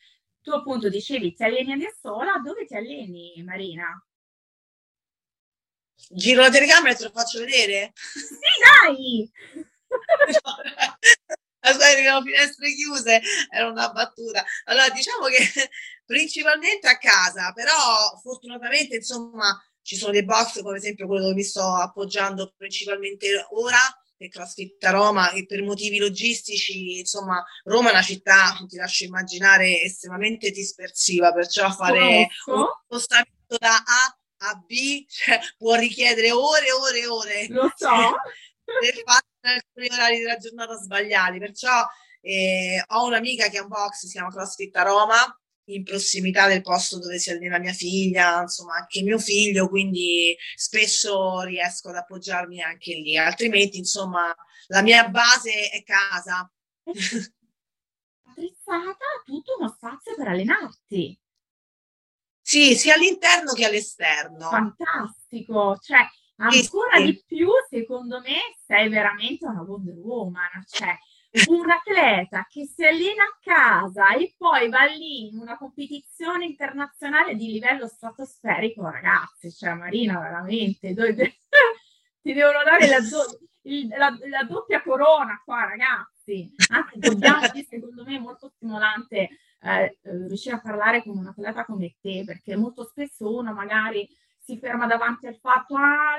tu 0.47 0.53
appunto 0.53 0.87
dicevi 0.87 1.33
ti 1.33 1.43
alleni 1.43 1.77
da 1.77 1.93
sola, 2.01 2.39
dove 2.41 2.65
ti 2.65 2.73
alleni 2.73 3.43
Marina? 3.43 4.01
Giro 6.09 6.41
la 6.41 6.49
telecamera 6.49 6.93
e 6.93 6.95
te 6.95 7.03
lo 7.03 7.11
faccio 7.11 7.39
vedere? 7.39 7.91
Sì, 7.95 8.37
dai! 8.63 9.29
Aspetta, 11.59 12.17
le 12.17 12.23
finestre 12.23 12.73
chiuse, 12.73 13.21
era 13.51 13.69
una 13.69 13.91
battuta. 13.91 14.45
Allora, 14.65 14.89
diciamo 14.89 15.25
che 15.25 15.35
principalmente 16.05 16.87
a 16.87 16.97
casa, 16.97 17.51
però 17.51 18.17
fortunatamente, 18.21 18.95
insomma, 18.95 19.61
ci 19.81 19.97
sono 19.97 20.13
dei 20.13 20.23
box, 20.23 20.61
come 20.61 20.77
esempio 20.77 21.07
quello 21.07 21.23
dove 21.23 21.33
mi 21.33 21.43
sto 21.43 21.75
appoggiando 21.75 22.53
principalmente 22.55 23.45
ora, 23.49 23.79
del 24.17 24.29
CrossFit 24.29 24.83
a 24.85 24.91
Roma 24.91 25.29
che 25.29 25.45
per 25.45 25.61
motivi 25.61 25.97
logistici, 25.97 26.99
insomma, 26.99 27.43
Roma 27.63 27.89
è 27.89 27.91
una 27.91 28.01
città, 28.01 28.57
ti 28.67 28.77
lascio 28.77 29.05
immaginare, 29.05 29.81
estremamente 29.81 30.49
dispersiva, 30.49 31.31
perciò 31.31 31.71
fare 31.71 32.27
un 32.45 32.65
spostamento 32.85 33.57
da 33.59 33.75
A 33.75 34.17
a 34.39 34.53
B 34.65 35.03
cioè, 35.07 35.39
può 35.57 35.75
richiedere 35.75 36.31
ore 36.31 36.67
e 36.67 36.71
ore 36.71 36.99
e 36.99 37.07
ore. 37.07 37.47
Lo 37.49 37.71
so. 37.75 37.87
per 38.63 39.01
fare 39.05 39.23
alcuni 39.41 39.87
orari 39.91 40.17
della 40.19 40.37
giornata 40.37 40.75
sbagliati, 40.75 41.39
perciò 41.39 41.85
eh, 42.21 42.83
ho 42.85 43.05
un'amica 43.05 43.47
che 43.47 43.57
è 43.57 43.61
un 43.61 43.67
box, 43.67 44.05
si 44.05 44.11
chiama 44.11 44.29
CrossFit 44.29 44.75
a 44.75 44.83
Roma, 44.83 45.39
in 45.67 45.83
prossimità 45.83 46.47
del 46.47 46.61
posto 46.61 46.99
dove 46.99 47.19
si 47.19 47.29
allena 47.31 47.59
mia 47.59 47.73
figlia, 47.73 48.41
insomma 48.41 48.75
anche 48.75 49.01
mio 49.01 49.19
figlio, 49.19 49.67
quindi 49.69 50.35
spesso 50.55 51.41
riesco 51.41 51.89
ad 51.89 51.95
appoggiarmi 51.95 52.61
anche 52.61 52.93
lì, 52.93 53.17
altrimenti 53.17 53.77
insomma 53.77 54.33
la 54.67 54.81
mia 54.81 55.07
base 55.09 55.69
è 55.69 55.83
casa. 55.83 56.49
Attrezzata 58.23 59.05
tutto 59.25 59.55
uno 59.59 59.69
spazio 59.69 60.15
per 60.15 60.27
allenarti. 60.27 61.19
Sì, 62.41 62.75
sia 62.75 62.93
all'interno 62.93 63.51
che 63.53 63.65
all'esterno. 63.65 64.49
Fantastico, 64.49 65.77
cioè 65.81 66.07
ancora 66.37 66.97
sì, 66.97 67.05
sì. 67.05 67.11
di 67.11 67.23
più 67.25 67.49
secondo 67.67 68.21
me 68.21 68.39
sei 68.65 68.87
veramente 68.89 69.45
una 69.45 69.61
Wonder 69.63 69.95
Woman, 69.95 70.63
cioè 70.65 70.97
un 71.47 71.69
atleta 71.69 72.45
che 72.49 72.65
si 72.65 72.85
allena 72.85 73.23
a 73.23 73.37
casa 73.41 74.15
e 74.15 74.33
poi 74.37 74.69
va 74.69 74.85
lì 74.85 75.27
in 75.27 75.37
una 75.37 75.57
competizione 75.57 76.45
internazionale 76.45 77.35
di 77.35 77.51
livello 77.51 77.87
stratosferico, 77.87 78.89
ragazzi, 78.89 79.51
cioè 79.51 79.73
Marina 79.73 80.19
veramente, 80.19 80.93
dove, 80.93 81.13
ti 82.21 82.33
devono 82.33 82.63
dare 82.63 82.87
la, 82.87 82.99
do, 82.99 83.39
il, 83.63 83.87
la, 83.87 84.17
la, 84.29 84.43
doppia 84.43 84.81
corona 84.81 85.41
qua, 85.43 85.65
ragazzi. 85.65 86.53
Anzi, 86.71 86.99
dobbiamo, 86.99 87.41
secondo 87.67 88.03
me, 88.03 88.15
è 88.15 88.19
molto 88.19 88.49
stimolante 88.55 89.29
eh, 89.61 89.97
riuscire 90.01 90.55
a 90.55 90.61
parlare 90.61 91.03
con 91.03 91.17
un 91.17 91.27
atleta 91.27 91.65
come 91.65 91.95
te, 92.01 92.23
perché 92.25 92.55
molto 92.55 92.83
spesso 92.83 93.33
uno 93.33 93.53
magari 93.53 94.07
si 94.39 94.57
ferma 94.57 94.87
davanti 94.87 95.27
al 95.27 95.37
fatto, 95.37 95.75
ah, 95.75 96.15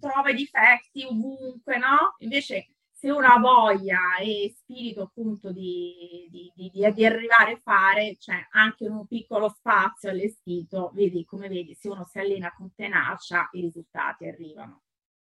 trova 0.00 0.30
i 0.30 0.34
difetti 0.34 1.04
ovunque, 1.04 1.76
no? 1.76 2.16
Invece 2.20 2.68
se 3.00 3.10
uno 3.10 3.26
ha 3.26 3.38
voglia 3.38 4.18
e 4.20 4.54
spirito 4.58 5.04
appunto 5.04 5.50
di, 5.52 6.28
di, 6.30 6.52
di, 6.54 6.70
di, 6.70 6.84
arrivare 6.84 7.52
a 7.52 7.60
fare, 7.62 8.18
c'è 8.18 8.46
anche 8.50 8.86
un 8.86 9.06
piccolo 9.06 9.48
spazio 9.48 10.10
allestito, 10.10 10.90
vedi 10.92 11.24
come 11.24 11.48
vedi, 11.48 11.74
se 11.74 11.88
uno 11.88 12.04
si 12.04 12.18
allena 12.18 12.52
con 12.52 12.74
tenacia 12.74 13.48
i 13.52 13.62
risultati 13.62 14.26
arrivano. 14.26 14.82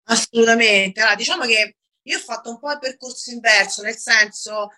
Assolutamente, 0.04 1.00
allora, 1.00 1.14
diciamo 1.14 1.44
che 1.44 1.76
io 2.02 2.16
ho 2.16 2.20
fatto 2.20 2.50
un 2.50 2.58
po' 2.58 2.72
il 2.72 2.80
percorso 2.80 3.30
inverso, 3.30 3.82
nel 3.82 3.96
senso 3.96 4.70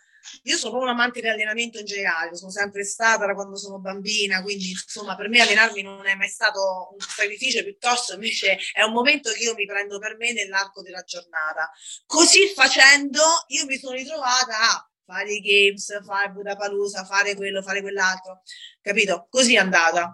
io 0.42 0.56
sono 0.56 0.70
proprio 0.72 0.92
un 0.92 0.98
amante 0.98 1.20
dell'allenamento 1.20 1.78
in 1.78 1.84
generale, 1.84 2.36
sono 2.36 2.50
sempre 2.50 2.84
stata 2.84 3.26
da 3.26 3.34
quando 3.34 3.56
sono 3.56 3.78
bambina, 3.78 4.42
quindi 4.42 4.70
insomma 4.70 5.16
per 5.16 5.28
me 5.28 5.40
allenarmi 5.40 5.82
non 5.82 6.06
è 6.06 6.14
mai 6.14 6.28
stato 6.28 6.90
un 6.92 7.00
sacrificio, 7.00 7.62
piuttosto 7.62 8.14
invece 8.14 8.58
è 8.72 8.82
un 8.82 8.92
momento 8.92 9.30
che 9.30 9.42
io 9.42 9.54
mi 9.54 9.66
prendo 9.66 9.98
per 9.98 10.16
me 10.16 10.32
nell'arco 10.32 10.82
della 10.82 11.02
giornata. 11.02 11.70
Così 12.06 12.48
facendo 12.54 13.20
io 13.48 13.66
mi 13.66 13.78
sono 13.78 13.94
ritrovata 13.94 14.58
a 14.58 14.86
fare 15.04 15.32
i 15.32 15.40
games, 15.40 16.02
fare 16.04 16.30
Budapalooza, 16.30 17.04
fare 17.04 17.34
quello, 17.34 17.62
fare 17.62 17.80
quell'altro, 17.80 18.42
capito? 18.80 19.26
Così 19.28 19.54
è 19.54 19.58
andata. 19.58 20.12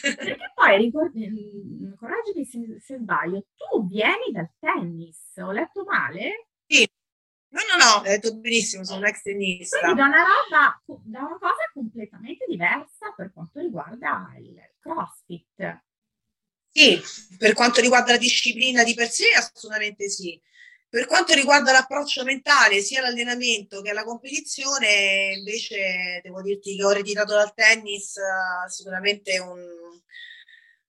Perché 0.00 0.52
poi 0.54 0.76
ricordi, 0.78 1.28
mm, 1.28 1.94
correggimi 1.96 2.44
se, 2.44 2.80
se 2.80 2.96
sbaglio, 2.96 3.46
tu 3.56 3.86
vieni 3.86 4.32
dal 4.32 4.50
tennis, 4.58 5.36
ho 5.36 5.52
letto 5.52 5.84
male? 5.84 6.48
Sì, 6.66 6.88
No, 7.50 7.60
no, 7.70 7.82
no, 7.82 8.02
hai 8.02 8.18
detto 8.18 8.34
benissimo, 8.36 8.84
sono 8.84 8.98
un 8.98 9.06
ex 9.06 9.22
tennista. 9.22 9.78
Quindi 9.78 10.00
da 10.00 10.06
una 10.06 10.22
roba, 10.22 10.82
da 11.04 11.18
una 11.20 11.38
cosa 11.38 11.70
completamente 11.72 12.44
diversa 12.46 13.12
per 13.16 13.32
quanto 13.32 13.60
riguarda 13.60 14.30
il 14.38 14.60
CrossFit. 14.78 15.82
Sì, 16.70 17.00
per 17.38 17.54
quanto 17.54 17.80
riguarda 17.80 18.12
la 18.12 18.18
disciplina 18.18 18.84
di 18.84 18.94
per 18.94 19.08
sé, 19.08 19.32
assolutamente 19.34 20.10
sì. 20.10 20.40
Per 20.90 21.06
quanto 21.06 21.34
riguarda 21.34 21.72
l'approccio 21.72 22.24
mentale, 22.24 22.80
sia 22.80 23.00
all'allenamento 23.00 23.82
che 23.82 23.90
alla 23.90 24.04
competizione, 24.04 25.34
invece 25.36 26.20
devo 26.22 26.40
dirti 26.42 26.76
che 26.76 26.84
ho 26.84 26.90
ritirato 26.90 27.34
dal 27.34 27.52
tennis 27.54 28.14
uh, 28.16 28.68
sicuramente 28.70 29.38
un, 29.38 29.58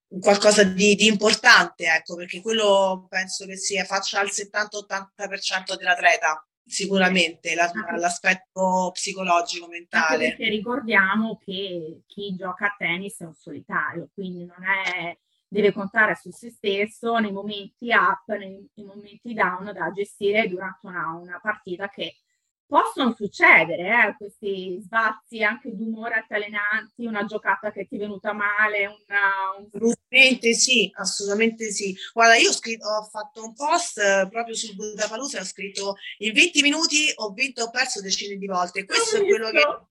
un 0.08 0.19
qualcosa 0.19 0.63
di, 0.63 0.95
di, 0.95 1.08
importante, 1.08 1.86
ecco, 1.86 2.15
perché 2.15 2.41
quello 2.41 3.08
penso 3.10 3.45
che 3.45 3.58
sia 3.58 3.84
faccia 3.84 4.19
al 4.19 4.30
70-80% 4.30 5.76
dell'atleta 5.78 6.49
sicuramente 6.69 7.55
la, 7.55 7.69
l'aspetto 7.97 8.91
psicologico, 8.93 9.67
mentale. 9.67 10.25
Anche 10.25 10.36
perché 10.38 10.49
ricordiamo 10.49 11.38
che 11.43 12.03
chi 12.05 12.36
gioca 12.36 12.67
a 12.67 12.75
tennis 12.77 13.19
è 13.19 13.25
un 13.25 13.34
solitario, 13.34 14.10
quindi 14.13 14.45
non 14.45 14.63
è, 14.63 15.17
deve 15.47 15.73
contare 15.73 16.15
su 16.15 16.29
se 16.32 16.51
stesso 16.51 17.17
nei 17.17 17.32
momenti 17.32 17.91
up, 17.91 18.27
nei, 18.27 18.69
nei 18.75 18.86
momenti 18.86 19.34
down 19.34 19.71
da 19.73 19.91
gestire 19.91 20.47
durante 20.47 20.86
una, 20.88 21.08
una 21.19 21.39
partita 21.41 21.89
che 21.89 22.17
possono 22.69 23.15
succedere 23.15 24.10
eh, 24.10 24.15
questi 24.15 24.79
sbazzi 24.79 25.41
anche 25.41 25.75
d'umore 25.75 26.13
altalenanti, 26.13 27.08
una 27.08 27.25
giocata 27.25 27.71
che 27.71 27.88
ti 27.88 27.95
è 27.95 27.97
venuta 27.97 28.32
male, 28.32 28.86
una, 28.86 29.58
un... 29.58 29.65
Assolutamente 29.73 30.53
sì, 30.53 30.91
assolutamente 30.93 31.71
sì. 31.71 31.97
Guarda, 32.13 32.36
io 32.36 32.49
ho, 32.49 32.53
scritto, 32.53 32.88
ho 32.88 33.03
fatto 33.05 33.43
un 33.43 33.55
post 33.55 33.97
eh, 33.97 34.27
proprio 34.29 34.53
su 34.53 34.75
Budapalooza 34.75 35.39
e 35.39 35.41
ho 35.41 35.45
scritto 35.45 35.95
in 36.19 36.32
20 36.32 36.62
minuti 36.62 37.12
ho 37.15 37.32
vinto 37.32 37.63
o 37.63 37.71
perso 37.71 38.01
decine 38.01 38.36
di 38.36 38.45
volte. 38.45 38.86
Questo 38.86 39.17
è 39.17 39.25
quello 39.25 39.49
che... 39.49 39.88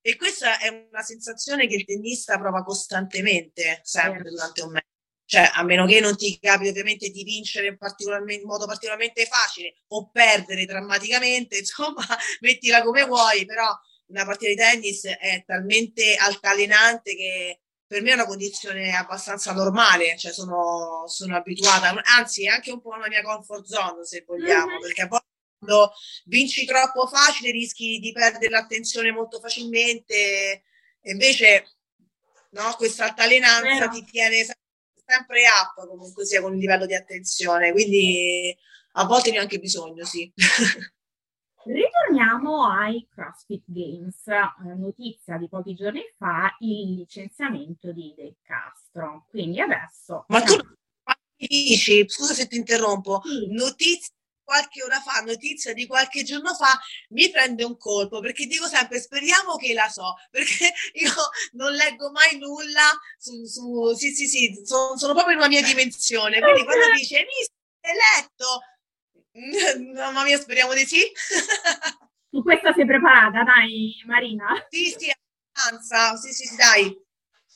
E 0.00 0.16
questa 0.16 0.58
è 0.58 0.88
una 0.90 1.02
sensazione 1.02 1.66
che 1.66 1.74
il 1.74 1.84
tennista 1.84 2.38
prova 2.38 2.64
costantemente, 2.64 3.80
sempre 3.82 4.26
eh. 4.26 4.30
durante 4.30 4.62
un 4.62 4.72
match 4.72 4.97
cioè 5.28 5.50
a 5.52 5.62
meno 5.62 5.84
che 5.84 6.00
non 6.00 6.16
ti 6.16 6.38
capiti 6.40 6.70
ovviamente 6.70 7.10
di 7.10 7.22
vincere 7.22 7.66
in, 7.66 7.76
in, 8.28 8.42
modo 8.46 8.64
particolarmente 8.64 9.26
facile 9.26 9.74
o 9.88 10.08
perdere 10.08 10.64
drammaticamente, 10.64 11.58
insomma, 11.60 12.02
mettila 12.40 12.82
come 12.82 13.04
vuoi, 13.04 13.44
però 13.44 13.68
una 14.06 14.24
partita 14.24 14.48
di 14.48 14.56
tennis 14.56 15.04
è 15.04 15.44
talmente 15.46 16.16
altalenante 16.16 17.14
che 17.14 17.60
per 17.86 18.00
me 18.00 18.12
è 18.12 18.14
una 18.14 18.24
condizione 18.24 18.96
abbastanza 18.96 19.52
normale, 19.52 20.16
cioè 20.16 20.32
sono, 20.32 21.04
sono 21.08 21.36
abituata, 21.36 21.94
anzi 22.04 22.46
è 22.46 22.48
anche 22.48 22.70
un 22.70 22.80
po' 22.80 22.94
una 22.94 23.08
mia 23.08 23.22
comfort 23.22 23.66
zone 23.66 24.06
se 24.06 24.24
vogliamo, 24.26 24.66
mm-hmm. 24.66 24.80
perché 24.80 25.06
volte 25.08 25.26
quando 25.58 25.92
vinci 26.24 26.64
troppo 26.64 27.06
facile 27.06 27.50
rischi 27.50 27.98
di 27.98 28.12
perdere 28.12 28.48
l'attenzione 28.48 29.12
molto 29.12 29.40
facilmente, 29.40 30.14
e 31.02 31.10
invece 31.10 31.76
no, 32.52 32.72
questa 32.76 33.04
altalenanza 33.04 33.88
ti 33.88 34.04
tiene 34.04 34.36
sempre 34.36 34.67
up 35.16 35.88
comunque 35.88 36.24
sia 36.24 36.40
con 36.40 36.52
il 36.54 36.58
livello 36.58 36.86
di 36.86 36.94
attenzione, 36.94 37.72
quindi 37.72 38.56
a 38.92 39.04
volte 39.04 39.30
ne 39.30 39.38
ho 39.38 39.42
anche 39.42 39.58
bisogno, 39.58 40.04
sì. 40.04 40.32
Ritorniamo 41.64 42.66
ai 42.66 43.06
CrossFit 43.10 43.64
Games, 43.66 44.24
notizia 44.76 45.36
di 45.36 45.48
pochi 45.48 45.74
giorni 45.74 46.02
fa, 46.16 46.56
il 46.60 46.94
licenziamento 46.94 47.92
di 47.92 48.14
Del 48.16 48.36
Castro. 48.42 49.26
Quindi 49.28 49.60
adesso... 49.60 50.24
Ma 50.28 50.40
tu 50.40 50.56
dici, 51.36 52.08
scusa 52.08 52.32
se 52.32 52.46
ti 52.46 52.56
interrompo, 52.56 53.20
sì. 53.22 53.48
notizia 53.50 54.14
qualche 54.48 54.82
ora 54.82 54.98
fa, 54.98 55.20
notizia 55.20 55.74
di 55.74 55.86
qualche 55.86 56.22
giorno 56.22 56.54
fa, 56.54 56.80
mi 57.10 57.28
prende 57.28 57.64
un 57.64 57.76
colpo 57.76 58.20
perché 58.20 58.46
dico 58.46 58.66
sempre 58.66 58.98
speriamo 58.98 59.56
che 59.56 59.74
la 59.74 59.90
so, 59.90 60.14
perché 60.32 60.72
io 60.94 61.12
non 61.52 61.74
leggo 61.74 62.10
mai 62.10 62.38
nulla 62.38 62.88
su, 63.18 63.44
su 63.44 63.92
sì 63.92 64.10
sì 64.14 64.26
sì, 64.26 64.62
sono, 64.64 64.96
sono 64.96 65.12
proprio 65.12 65.34
in 65.34 65.40
una 65.40 65.48
mia 65.48 65.60
dimensione, 65.62 66.40
quindi 66.40 66.64
quando 66.64 66.90
dice 66.96 67.26
mi 67.26 67.90
hai 67.90 67.96
letto, 68.16 68.60
mamma 70.00 70.24
mia 70.24 70.38
speriamo 70.38 70.72
di 70.72 70.86
sì. 70.86 71.02
Su 72.30 72.42
questa 72.42 72.72
sei 72.74 72.84
preparata, 72.84 73.42
dai 73.42 74.02
Marina? 74.06 74.46
Sì 74.68 74.94
sì, 74.96 75.10
abbastanza, 75.10 76.16
sì 76.16 76.32
sì, 76.32 76.46
sì 76.46 76.56
dai, 76.56 76.94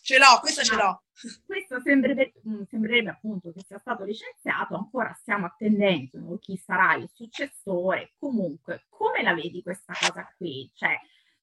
ce 0.03 0.19
l'ho, 0.19 0.41
questa 0.41 0.63
ce 0.63 0.75
l'ho. 0.75 1.03
Questo 1.47 1.81
sembrerebbe, 1.81 2.41
mm, 2.49 2.63
sembrerebbe, 2.69 3.11
appunto 3.11 3.53
che 3.53 3.63
sia 3.65 3.79
stato 3.79 4.05
licenziato, 4.05 4.75
ancora 4.75 5.13
stiamo 5.15 5.47
attendendo 5.47 6.39
chi 6.39 6.57
sarà 6.57 6.97
il 6.97 7.09
successore. 7.13 8.13
Comunque, 8.19 8.87
come 8.89 9.23
la 9.23 9.35
vedi 9.35 9.63
questa 9.63 9.93
cosa 9.99 10.33
qui? 10.37 10.71
Cioè, 10.75 10.99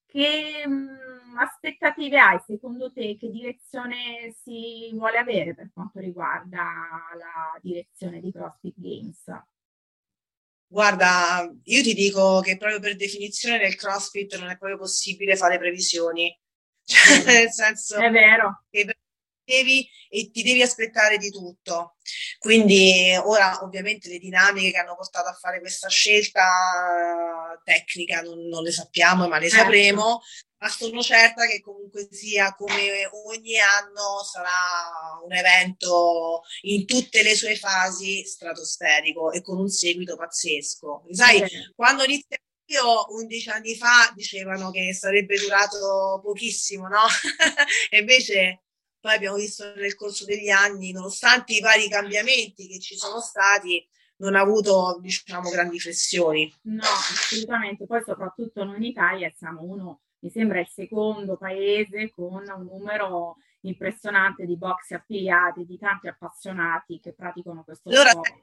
che 0.06 0.68
mh, 0.68 0.72
mm, 0.72 1.38
aspettative 1.38 2.20
hai 2.20 2.40
secondo 2.46 2.92
te? 2.92 3.16
Che 3.18 3.30
direzione 3.30 4.34
si 4.42 4.90
vuole 4.94 5.18
avere 5.18 5.54
per 5.54 5.70
quanto 5.72 6.00
riguarda 6.00 6.64
la 7.18 7.60
direzione 7.62 8.20
di 8.20 8.32
CrossFit 8.32 8.74
Games? 8.76 9.24
Guarda, 10.72 11.52
io 11.64 11.82
ti 11.82 11.94
dico 11.94 12.42
che 12.42 12.58
proprio 12.58 12.80
per 12.80 12.96
definizione 12.96 13.58
nel 13.58 13.76
CrossFit 13.76 14.38
non 14.38 14.50
è 14.50 14.58
proprio 14.58 14.78
possibile 14.78 15.36
fare 15.36 15.58
previsioni. 15.58 16.36
Cioè, 16.90 17.24
nel 17.24 17.52
senso 17.52 17.98
è 17.98 18.10
vero. 18.10 18.64
Che 18.68 18.99
devi 19.50 19.88
e 20.10 20.30
ti 20.32 20.44
devi 20.44 20.62
aspettare 20.62 21.18
di 21.18 21.30
tutto. 21.30 21.96
Quindi 22.40 23.16
ora 23.22 23.60
ovviamente 23.64 24.10
le 24.10 24.18
dinamiche 24.18 24.72
che 24.72 24.78
hanno 24.78 24.96
portato 24.96 25.30
a 25.30 25.34
fare 25.34 25.60
questa 25.60 25.90
scelta 25.90 27.60
tecnica 27.64 28.22
non, 28.22 28.48
non 28.48 28.64
le 28.64 28.72
sappiamo, 28.72 29.28
ma 29.28 29.38
le 29.38 29.50
certo. 29.50 29.66
sapremo. 29.66 30.22
Ma 30.62 30.68
sono 30.68 31.02
certa 31.02 31.46
che 31.48 31.62
comunque 31.62 32.10
sia 32.12 32.54
come 32.54 33.10
ogni 33.28 33.58
anno 33.58 34.24
sarà 34.30 35.22
un 35.24 35.34
evento 35.34 36.42
in 36.64 36.86
tutte 36.86 37.24
le 37.24 37.34
sue 37.34 37.56
fasi 37.56 38.26
stratosferico 38.26 39.32
e 39.32 39.42
con 39.42 39.58
un 39.58 39.70
seguito 39.70 40.18
pazzesco. 40.18 41.06
Sai, 41.12 41.48
sì. 41.48 41.72
quando 41.74 42.04
inizia 42.04 42.38
io 42.70 43.06
11 43.10 43.50
anni 43.50 43.76
fa 43.76 44.12
dicevano 44.14 44.70
che 44.72 44.94
sarebbe 44.94 45.38
durato 45.38 46.20
pochissimo, 46.22 46.88
no? 46.88 47.04
e 47.90 48.00
invece 48.00 48.64
poi 49.00 49.16
abbiamo 49.16 49.38
visto 49.38 49.74
nel 49.76 49.96
corso 49.96 50.26
degli 50.26 50.50
anni, 50.50 50.92
nonostante 50.92 51.54
i 51.54 51.60
vari 51.60 51.90
cambiamenti 51.90 52.68
che 52.68 52.80
ci 52.80 52.96
sono 52.96 53.20
stati, 53.20 53.88
non 54.18 54.36
ha 54.36 54.42
avuto, 54.42 54.98
diciamo, 55.02 55.50
grandi 55.50 55.80
flessioni. 55.80 56.54
No, 56.64 56.84
assolutamente. 56.84 57.86
Poi 57.86 58.02
soprattutto 58.04 58.64
noi 58.64 58.78
in 58.78 58.84
Italia 58.84 59.32
siamo 59.36 59.62
uno, 59.64 60.02
mi 60.20 60.30
sembra 60.30 60.60
il 60.60 60.68
secondo 60.68 61.38
paese 61.38 62.12
con 62.12 62.44
un 62.46 62.66
numero 62.66 63.38
impressionante 63.62 64.46
di 64.46 64.58
box 64.58 64.92
affiliati, 64.92 65.66
di 65.66 65.78
tanti 65.78 66.08
appassionati 66.08 67.00
che 67.00 67.14
praticano 67.14 67.64
questo 67.64 67.90
allora, 67.90 68.12
sport. 68.12 68.34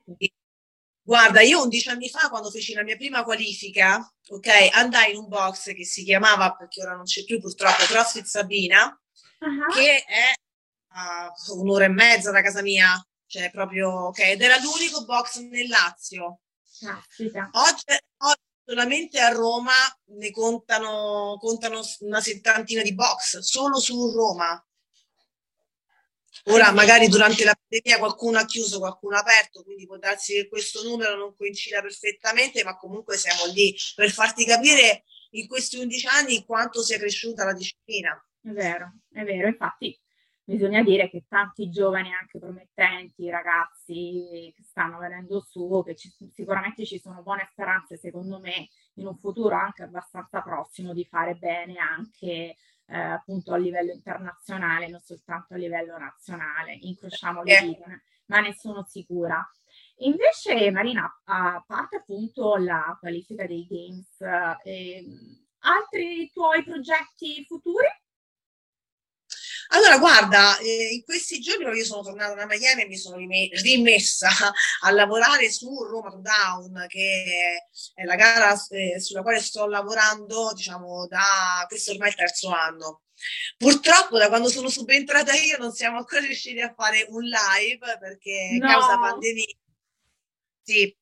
Guarda, 1.03 1.41
io 1.41 1.63
11 1.63 1.89
anni 1.91 2.09
fa, 2.09 2.29
quando 2.29 2.51
feci 2.51 2.75
la 2.75 2.83
mia 2.83 2.97
prima 2.97 3.23
qualifica, 3.23 4.13
ok, 4.29 4.49
andai 4.73 5.13
in 5.13 5.19
un 5.19 5.29
box 5.29 5.73
che 5.73 5.85
si 5.85 6.03
chiamava, 6.03 6.55
perché 6.57 6.83
ora 6.83 6.97
non 6.97 7.05
c'è 7.05 7.23
più 7.25 7.39
purtroppo, 7.39 7.85
CrossFit 7.85 8.25
Sabina, 8.25 8.87
uh-huh. 9.39 9.73
che 9.73 10.05
è 10.05 10.33
a 10.89 11.33
un'ora 11.55 11.85
e 11.85 11.89
mezza 11.89 12.31
da 12.31 12.43
casa 12.43 12.63
mia, 12.63 13.05
cioè 13.27 13.51
proprio 13.51 13.91
ok, 14.09 14.19
ed 14.21 14.43
era 14.43 14.59
l'unico 14.59 15.05
box 15.05 15.39
nel 15.39 15.69
Lazio. 15.69 16.41
Oggi, 17.53 17.85
oggi, 18.19 18.41
solamente 18.65 19.21
a 19.21 19.29
Roma 19.29 19.73
ne 20.07 20.31
contano, 20.31 21.37
contano 21.39 21.81
una 22.01 22.21
settantina 22.21 22.83
di 22.83 22.95
box, 22.95 23.39
solo 23.39 23.79
su 23.79 24.13
Roma. 24.15 24.61
Ora 26.49 26.71
magari 26.71 27.09
durante 27.09 27.45
la 27.45 27.55
pandemia 27.55 27.99
qualcuno 27.99 28.39
ha 28.39 28.45
chiuso, 28.45 28.79
qualcuno 28.79 29.17
ha 29.17 29.21
aperto, 29.21 29.63
quindi 29.65 29.87
può 29.87 29.97
darsi 29.99 30.35
che 30.35 30.49
questo 30.49 30.83
numero 30.83 31.17
non 31.17 31.35
coincida 31.35 31.81
perfettamente, 31.81 32.63
ma 32.63 32.77
comunque 32.77 33.17
siamo 33.17 33.47
lì 33.47 33.75
per 33.95 34.11
farti 34.13 34.45
capire 34.45 35.05
in 35.31 35.49
questi 35.49 35.79
11 35.79 36.07
anni 36.07 36.45
quanto 36.45 36.83
sia 36.83 36.99
cresciuta 36.99 37.45
la 37.45 37.55
disciplina. 37.55 38.13
È 38.43 38.51
vero, 38.51 38.99
è 39.13 39.25
vero, 39.25 39.49
infatti 39.49 39.99
bisogna 40.47 40.83
dire 40.83 41.11
che 41.11 41.25
tanti 41.29 41.69
giovani 41.71 42.13
anche 42.13 42.39
promettenti, 42.39 43.29
ragazzi 43.29 44.53
che 44.55 44.63
stanno 44.63 44.99
venendo 44.99 45.41
su, 45.41 45.83
che 45.85 45.97
ci, 45.97 46.09
sicuramente 46.33 46.87
ci 46.87 47.01
sono 47.01 47.23
buone 47.23 47.49
speranze 47.51 47.97
secondo 47.97 48.39
me 48.39 48.69
in 48.95 49.07
un 49.07 49.17
futuro 49.19 49.57
anche 49.57 49.83
abbastanza 49.83 50.41
prossimo 50.43 50.95
di 50.95 51.05
fare 51.05 51.35
bene 51.35 51.75
anche 51.79 52.57
eh, 52.89 52.97
appunto 52.97 53.53
a 53.53 53.57
livello 53.57 53.91
internazionale, 53.91 54.89
non 54.89 55.01
soltanto 55.01 55.55
a 55.55 55.57
livello 55.57 55.99
nazionale, 55.99 56.79
incrociamo 56.81 57.43
le 57.43 57.61
dita, 57.63 58.01
ma 58.27 58.41
ne 58.41 58.55
sono 58.55 58.85
sicura. 58.85 59.45
Invece 59.99 60.71
Marina, 60.71 61.23
a 61.25 61.63
parte 61.67 61.97
appunto 61.97 62.55
la 62.57 62.97
qualifica 63.01 63.47
dei 63.47 63.67
games, 63.69 64.21
eh, 64.63 65.05
altri 65.61 66.31
tuoi 66.33 66.63
progetti 66.63 67.45
futuri? 67.47 67.89
Allora, 69.69 69.99
guarda, 69.99 70.59
eh, 70.59 70.95
in 70.95 71.05
questi 71.05 71.41
giorni 71.41 71.77
io 71.77 71.85
sono 71.85 72.03
tornata 72.03 72.35
da 72.35 72.47
Miami 72.47 72.83
e 72.83 72.87
mi 72.87 72.97
sono 72.97 73.17
rimessa 73.17 74.29
a 74.83 74.91
lavorare 74.91 75.51
su 75.51 75.69
Roma 75.85 76.15
Down, 76.17 76.87
che 76.89 77.59
è 77.95 78.05
la 78.05 78.15
gara 78.15 78.55
eh, 78.71 79.01
sulla 79.01 79.23
quale 79.23 79.41
sto 79.41 79.67
lavorando, 79.67 80.53
diciamo, 80.55 81.07
da 81.09 81.65
questo 81.69 81.93
ormai 81.93 82.09
il 82.09 82.15
terzo 82.15 82.51
anno. 82.51 83.03
Purtroppo 83.57 84.19
da 84.19 84.29
quando 84.29 84.49
sono 84.49 84.69
subentrata 84.69 85.33
io 85.33 85.57
non 85.59 85.73
siamo 85.73 85.97
ancora 85.97 86.21
riusciti 86.21 86.61
a 86.61 86.75
fare 86.77 87.07
un 87.09 87.23
live 87.23 87.99
perché 87.99 88.59
no. 88.61 88.67
causa 88.67 88.99
pandemia 88.99 89.57
sì, 90.67 90.97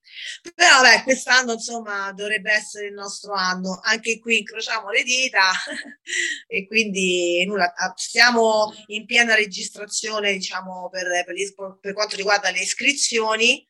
però 0.53 0.81
beh, 0.81 1.01
quest'anno 1.03 1.53
insomma 1.53 2.11
dovrebbe 2.11 2.51
essere 2.51 2.87
il 2.87 2.93
nostro 2.93 3.33
anno, 3.33 3.79
anche 3.81 4.19
qui 4.19 4.37
incrociamo 4.39 4.91
le 4.91 5.01
dita 5.01 5.51
e 6.47 6.67
quindi 6.67 7.43
nulla, 7.47 7.73
ah, 7.73 7.91
siamo 7.95 8.71
in 8.87 9.05
piena 9.05 9.33
registrazione 9.33 10.33
diciamo 10.33 10.87
per, 10.91 11.07
per, 11.25 11.79
per 11.81 11.93
quanto 11.93 12.15
riguarda 12.15 12.51
le 12.51 12.59
iscrizioni, 12.59 13.65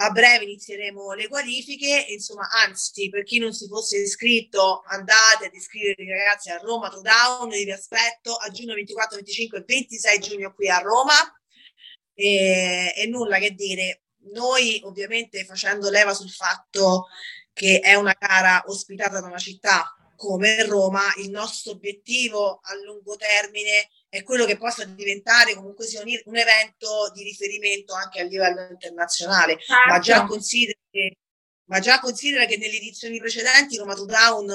a 0.00 0.10
breve 0.10 0.44
inizieremo 0.44 1.14
le 1.14 1.28
qualifiche, 1.28 2.06
insomma, 2.10 2.48
anzi, 2.50 3.08
per 3.08 3.24
chi 3.24 3.38
non 3.38 3.52
si 3.54 3.66
fosse 3.68 3.96
iscritto, 3.96 4.82
andate 4.86 5.46
ad 5.46 5.54
iscrivervi 5.54 6.08
ragazzi 6.10 6.50
a 6.50 6.58
Roma 6.58 6.90
to 6.90 7.00
Down, 7.00 7.48
vi 7.48 7.72
aspetto 7.72 8.34
a 8.36 8.50
giugno 8.50 8.74
24, 8.74 9.16
25 9.16 9.58
e 9.58 9.64
26 9.66 10.18
giugno 10.20 10.52
qui 10.54 10.68
a 10.68 10.78
Roma. 10.78 11.14
E, 12.14 12.92
e 12.96 13.06
nulla 13.06 13.38
che 13.38 13.52
dire, 13.52 14.02
noi 14.32 14.80
ovviamente 14.84 15.44
facendo 15.44 15.90
leva 15.90 16.14
sul 16.14 16.30
fatto 16.30 17.06
che 17.52 17.80
è 17.80 17.94
una 17.94 18.16
gara 18.18 18.62
ospitata 18.66 19.20
da 19.20 19.26
una 19.26 19.38
città 19.38 19.92
come 20.18 20.64
Roma, 20.64 21.02
il 21.18 21.30
nostro 21.30 21.72
obiettivo 21.72 22.58
a 22.60 22.74
lungo 22.84 23.14
termine 23.14 23.88
è 24.08 24.24
quello 24.24 24.46
che 24.46 24.56
possa 24.56 24.84
diventare 24.84 25.54
comunque 25.54 25.86
sia 25.86 26.02
un, 26.02 26.08
un 26.24 26.36
evento 26.36 27.12
di 27.14 27.22
riferimento 27.22 27.94
anche 27.94 28.20
a 28.20 28.24
livello 28.24 28.66
internazionale. 28.68 29.58
Certo. 29.60 29.88
Ma, 29.88 29.98
già 30.00 30.24
considera 30.24 30.78
che, 30.90 31.18
ma 31.66 31.78
già 31.78 32.00
considera 32.00 32.46
che 32.46 32.56
nelle 32.56 32.78
edizioni 32.78 33.18
precedenti 33.18 33.76
Roma 33.76 33.94
to 33.94 34.06
Down, 34.06 34.52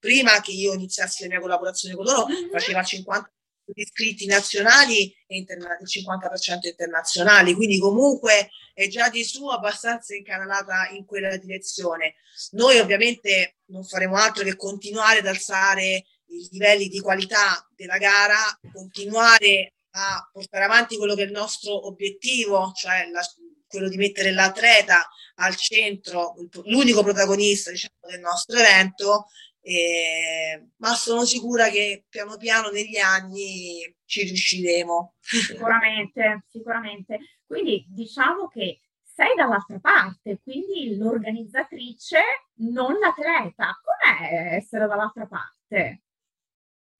prima 0.00 0.40
che 0.40 0.50
io 0.50 0.72
iniziassi 0.72 1.22
la 1.22 1.28
mia 1.28 1.40
collaborazione 1.40 1.94
con 1.94 2.04
loro, 2.04 2.26
mm-hmm. 2.26 2.50
faceva 2.50 2.82
50 2.82 3.33
iscritti 3.72 4.26
nazionali 4.26 5.14
e 5.26 5.36
interna- 5.36 5.78
il 5.80 5.86
50% 5.88 6.68
internazionali, 6.68 7.54
quindi 7.54 7.78
comunque 7.78 8.50
è 8.74 8.88
già 8.88 9.08
di 9.08 9.24
su 9.24 9.46
abbastanza 9.48 10.14
incanalata 10.14 10.88
in 10.90 11.04
quella 11.04 11.36
direzione. 11.36 12.14
Noi 12.52 12.78
ovviamente 12.78 13.58
non 13.66 13.84
faremo 13.84 14.16
altro 14.16 14.44
che 14.44 14.56
continuare 14.56 15.20
ad 15.20 15.26
alzare 15.26 16.04
i 16.26 16.48
livelli 16.50 16.88
di 16.88 17.00
qualità 17.00 17.66
della 17.74 17.98
gara, 17.98 18.36
continuare 18.72 19.74
a 19.96 20.28
portare 20.32 20.64
avanti 20.64 20.96
quello 20.96 21.14
che 21.14 21.22
è 21.22 21.26
il 21.26 21.30
nostro 21.32 21.86
obiettivo, 21.86 22.72
cioè 22.74 23.08
la, 23.10 23.22
quello 23.66 23.88
di 23.88 23.96
mettere 23.96 24.32
l'atleta 24.32 25.08
al 25.36 25.56
centro, 25.56 26.34
l'unico 26.64 27.02
protagonista 27.02 27.70
diciamo, 27.70 27.94
del 28.08 28.20
nostro 28.20 28.58
evento, 28.58 29.26
eh, 29.66 30.68
ma 30.76 30.94
sono 30.94 31.24
sicura 31.24 31.70
che 31.70 32.04
piano 32.10 32.36
piano 32.36 32.68
negli 32.68 32.98
anni 32.98 33.96
ci 34.04 34.24
riusciremo. 34.24 35.14
Sicuramente, 35.20 36.44
sicuramente. 36.50 37.18
Quindi 37.46 37.86
diciamo 37.88 38.48
che 38.48 38.80
sei 39.02 39.34
dall'altra 39.34 39.78
parte, 39.80 40.40
quindi 40.42 40.96
l'organizzatrice, 40.98 42.20
non 42.56 42.98
l'atleta. 42.98 43.80
Com'è 43.82 44.54
essere 44.56 44.86
dall'altra 44.86 45.26
parte? 45.26 46.02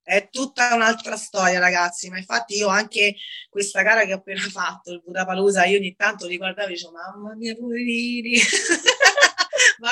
È 0.01 0.29
tutta 0.29 0.73
un'altra 0.73 1.17
storia, 1.17 1.59
ragazzi. 1.59 2.09
Ma 2.09 2.17
infatti, 2.17 2.55
io 2.55 2.67
anche 2.67 3.15
questa 3.47 3.83
gara 3.83 4.05
che 4.05 4.13
ho 4.13 4.17
appena 4.17 4.41
fatto, 4.41 4.91
il 4.91 5.01
Budapalusa, 5.03 5.65
io 5.65 5.77
ogni 5.77 5.95
tanto 5.95 6.25
li 6.25 6.37
guardavo 6.37 6.69
e 6.69 6.71
dicevo: 6.71 6.93
Mamma 6.93 7.35
mia, 7.35 7.55
poverini. 7.55 8.39
Ma 9.79 9.91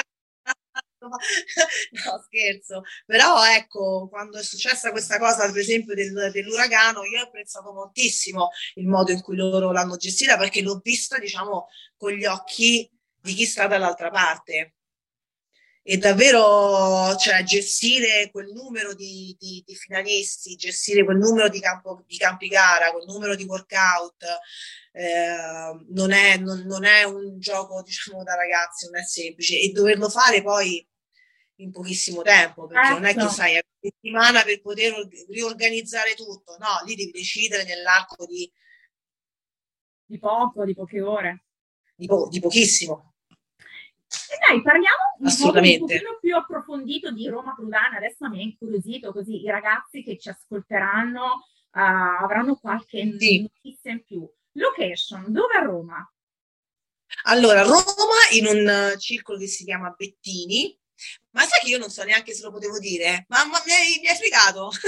no, 2.06 2.24
scherzo. 2.26 2.84
Però 3.06 3.46
ecco, 3.46 4.08
quando 4.10 4.38
è 4.40 4.44
successa 4.44 4.92
questa 4.92 5.18
cosa, 5.20 5.52
per 5.52 5.62
esempio, 5.62 5.94
del, 5.94 6.32
dell'uragano, 6.32 7.04
io 7.04 7.22
ho 7.22 7.24
apprezzato 7.26 7.72
moltissimo 7.74 8.50
il 8.76 8.88
modo 8.88 9.12
in 9.12 9.22
cui 9.22 9.36
loro 9.36 9.72
l'hanno 9.72 9.98
gestita 9.98 10.38
perché 10.38 10.62
l'ho 10.62 10.80
vista, 10.84 11.18
diciamo, 11.18 11.68
con 11.98 12.12
gli 12.12 12.26
occhi 12.26 12.90
di 13.22 13.34
chi 13.34 13.46
sta 13.46 13.68
dall'altra 13.68 14.10
parte 14.10 14.74
e 15.86 15.98
davvero 15.98 17.14
cioè, 17.18 17.44
gestire 17.44 18.30
quel 18.32 18.52
numero 18.54 18.94
di, 18.94 19.36
di, 19.38 19.62
di, 19.66 19.76
finalisti, 19.76 20.56
gestire 20.56 21.04
quel 21.04 21.18
numero 21.18 21.50
di, 21.50 21.60
campo, 21.60 22.04
di 22.08 22.16
campi 22.18 22.48
gara, 22.48 22.92
quel 22.92 23.04
numero 23.06 23.36
di 23.36 23.44
workout, 23.44 24.24
eh, 24.94 25.86
non, 25.90 26.12
è, 26.14 26.38
non, 26.38 26.62
non, 26.62 26.86
è, 26.86 27.04
un 27.04 27.38
gioco 27.38 27.82
diciamo 27.82 28.24
da 28.24 28.34
ragazzi, 28.36 28.86
non 28.86 29.02
è 29.02 29.04
semplice 29.04 29.60
e 29.60 29.72
doverlo 29.72 30.08
fare 30.10 30.42
poi 30.42 30.88
in 31.58 31.72
pochissimo 31.72 32.22
tempo 32.22 32.66
perché 32.66 32.88
certo. 32.88 33.00
non 33.00 33.10
è 33.10 33.14
che 33.14 33.30
sai 33.30 33.52
una 33.52 33.62
settimana 33.80 34.42
per 34.44 34.62
poter 34.62 35.08
riorganizzare 35.30 36.16
tutto, 36.16 36.58
no, 36.58 36.86
lì 36.86 36.96
devi 36.96 37.12
decidere 37.12 37.64
nell'arco 37.64 38.26
di, 38.26 38.52
di 40.06 40.20
poco, 40.20 40.66
di 40.66 40.74
poche 40.74 41.02
ore. 41.02 41.46
Di, 41.96 42.08
po- 42.08 42.28
di 42.30 42.40
pochissimo. 42.40 43.14
E 44.08 44.38
dai, 44.48 44.62
parliamo 44.62 44.98
un 45.20 45.52
pochino 45.52 46.18
più 46.20 46.36
approfondito 46.36 47.12
di 47.12 47.28
Roma 47.28 47.54
Prudana. 47.56 47.98
Adesso 47.98 48.30
mi 48.30 48.40
è 48.40 48.42
incuriosito 48.44 49.12
così 49.12 49.42
i 49.42 49.50
ragazzi 49.50 50.04
che 50.04 50.18
ci 50.18 50.30
ascolteranno 50.30 51.24
uh, 51.24 52.24
avranno 52.24 52.56
qualche 52.56 53.16
sì. 53.18 53.42
notizia 53.42 53.92
in 53.92 54.04
più. 54.04 54.30
Location, 54.54 55.32
dove 55.32 55.56
a 55.56 55.64
Roma? 55.64 56.14
Allora, 57.24 57.64
Roma 57.64 57.84
in 58.34 58.46
un 58.46 59.00
circolo 59.00 59.38
che 59.38 59.48
si 59.48 59.64
chiama 59.64 59.94
Bettini, 59.96 60.78
ma 61.32 61.46
sai 61.46 61.60
che 61.62 61.70
io 61.70 61.78
non 61.78 61.90
so 61.90 62.04
neanche 62.04 62.34
se 62.34 62.44
lo 62.44 62.52
potevo 62.52 62.80
dire? 62.80 63.26
Ma, 63.30 63.46
mi, 63.46 63.54
hai, 63.72 64.00
mi 64.02 64.08
hai 64.08 64.16
fregato? 64.16 64.72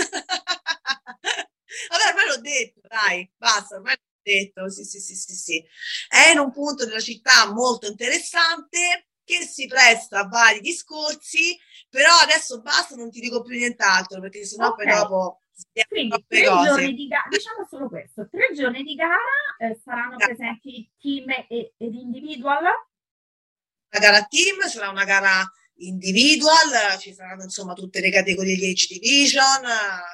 Vabbè, 1.89 2.08
ormai 2.10 2.28
l'ho 2.28 2.41
detto, 2.41 2.82
dai, 2.88 3.30
basta, 3.36 3.76
ormai 3.76 3.96
l'ho 3.96 4.22
detto, 4.22 4.70
sì, 4.70 4.84
sì, 4.84 5.00
sì, 5.00 5.15
sì, 5.15 5.34
sì. 5.34 5.65
È 6.08 6.30
in 6.32 6.39
un 6.39 6.52
punto 6.52 6.86
della 6.86 7.00
città 7.00 7.52
molto 7.52 7.88
interessante, 7.88 9.08
che 9.26 9.41
si 9.41 9.65
presta 9.65 10.20
a 10.20 10.28
vari 10.28 10.62
discorsi, 10.62 11.58
però 11.89 12.12
adesso 12.22 12.62
basta, 12.62 12.96
non 12.96 13.10
ti 13.10 13.20
dico 13.20 13.41
più 13.41 13.58
nient'altro 13.58 14.22
perché 14.22 14.46
sennò 14.46 14.70
okay. 14.70 14.86
poi 14.86 14.96
dopo 14.96 15.39
quindi 15.88 16.26
tre 16.28 16.46
cose. 16.46 16.70
giorni 16.70 16.94
di 16.94 17.08
gara, 17.08 17.28
diciamo 17.30 17.65
solo 17.68 17.89
questo, 17.89 18.28
tre 18.30 18.54
giorni 18.54 18.84
di 18.84 18.94
gara 18.94 19.15
eh, 19.58 19.80
saranno 19.84 20.15
yeah. 20.18 20.28
presenti 20.28 20.89
team 21.00 21.30
e, 21.30 21.74
ed 21.78 21.94
individual? 21.94 22.63
La 22.63 24.00
gara 24.00 24.24
team 24.26 24.60
sarà 24.68 24.89
una 24.89 25.06
gara 25.06 25.44
individual, 25.78 26.98
ci 27.00 27.14
saranno 27.14 27.44
insomma 27.44 27.74
tutte 27.74 28.00
le 28.00 28.12
categorie 28.12 28.56
di 28.56 28.70
age 28.70 28.88
division, 29.00 29.64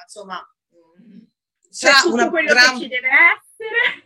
insomma 0.04 0.40
mm, 0.74 1.22
sarà 1.70 2.00
tutto 2.00 2.14
una 2.14 2.30
quello 2.30 2.52
gran, 2.52 2.74
che 2.76 2.82
ci 2.82 2.88
deve 2.88 3.08
essere. 3.08 4.04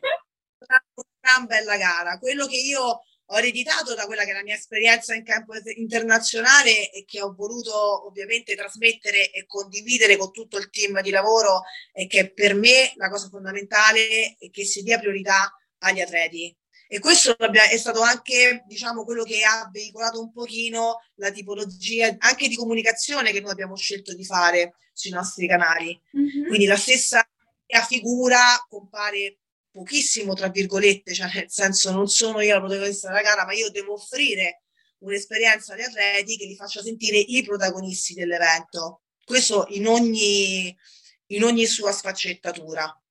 Una 0.59 0.85
gran 1.21 1.47
bella 1.47 1.77
gara. 1.77 2.19
Quello 2.19 2.47
che 2.47 2.57
io 2.57 3.01
ho 3.29 3.38
ereditato 3.38 3.95
da 3.95 4.07
quella 4.07 4.25
che 4.25 4.31
è 4.31 4.35
la 4.35 4.42
mia 4.42 4.55
esperienza 4.55 5.14
in 5.14 5.25
campo 5.25 5.55
internazionale 5.75 6.90
e 6.92 7.05
che 7.05 7.21
ho 7.21 7.35
voluto 7.35 8.07
ovviamente 8.07 8.55
trasmettere 8.55 9.31
e 9.33 9.47
condividere 9.47 10.16
con 10.16 10.31
tutto 10.31 10.59
il 10.59 10.71
team 10.71 11.01
di 11.01 11.11
lavoro 11.11 11.62
e 11.92 12.07
che 12.07 12.33
per 12.33 12.55
me 12.55 12.92
la 12.95 13.11
cosa 13.11 13.29
fondamentale 13.29 14.37
è 14.38 14.51
che 14.51 14.64
si 14.64 14.83
dia 14.83 14.99
priorità 14.99 15.53
agli 15.79 16.01
atleti. 16.01 16.57
E 16.88 16.99
questo 17.01 17.37
è 17.37 17.77
stato 17.77 18.01
anche, 18.01 18.62
diciamo, 18.66 19.05
quello 19.05 19.25
che 19.25 19.42
ha 19.42 19.68
veicolato 19.72 20.20
un 20.20 20.33
pochino 20.33 21.03
la 21.16 21.31
tipologia 21.31 22.14
anche 22.18 22.49
di 22.49 22.55
comunicazione 22.55 23.33
che 23.33 23.40
noi 23.40 23.51
abbiamo 23.51 23.77
scelto 23.77 24.14
di 24.14 24.25
fare 24.25 24.77
sui 24.92 25.11
nostri 25.11 25.49
canali. 25.49 26.01
Mm-hmm. 26.16 26.46
Quindi 26.46 26.66
la 26.66 26.77
stessa 26.77 27.29
figura 27.88 28.64
compare 28.68 29.38
pochissimo, 29.70 30.35
tra 30.35 30.49
virgolette, 30.49 31.12
cioè 31.12 31.31
nel 31.35 31.51
senso 31.51 31.90
non 31.90 32.09
sono 32.09 32.40
io 32.40 32.55
la 32.55 32.61
protagonista 32.61 33.09
della 33.09 33.22
gara, 33.22 33.44
ma 33.44 33.53
io 33.53 33.70
devo 33.70 33.94
offrire 33.94 34.62
un'esperienza 34.99 35.75
agli 35.75 35.83
atleti 35.83 36.38
che 36.38 36.46
li 36.46 36.57
faccia 36.57 36.81
sentire 36.81 37.18
i 37.18 37.42
protagonisti 37.42 38.14
dell'evento. 38.14 39.03
Questo 39.25 39.66
in 39.70 39.87
ogni, 39.87 40.75
in 41.27 41.42
ogni 41.42 41.66
sua 41.66 41.92
sfaccettatura. 41.92 43.03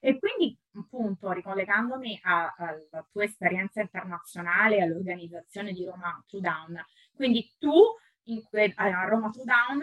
E 0.00 0.18
quindi, 0.18 0.53
appunto, 0.94 1.32
ricollegandomi 1.32 2.20
alla 2.22 3.06
tua 3.10 3.24
esperienza 3.24 3.80
internazionale, 3.80 4.80
all'organizzazione 4.80 5.72
di 5.72 5.84
Roma 5.84 6.24
to 6.28 6.38
Down, 6.38 6.80
quindi 7.14 7.52
tu 7.58 7.72
que- 8.48 8.72
a 8.76 9.04
Roma 9.04 9.30
to 9.30 9.42
Down 9.44 9.82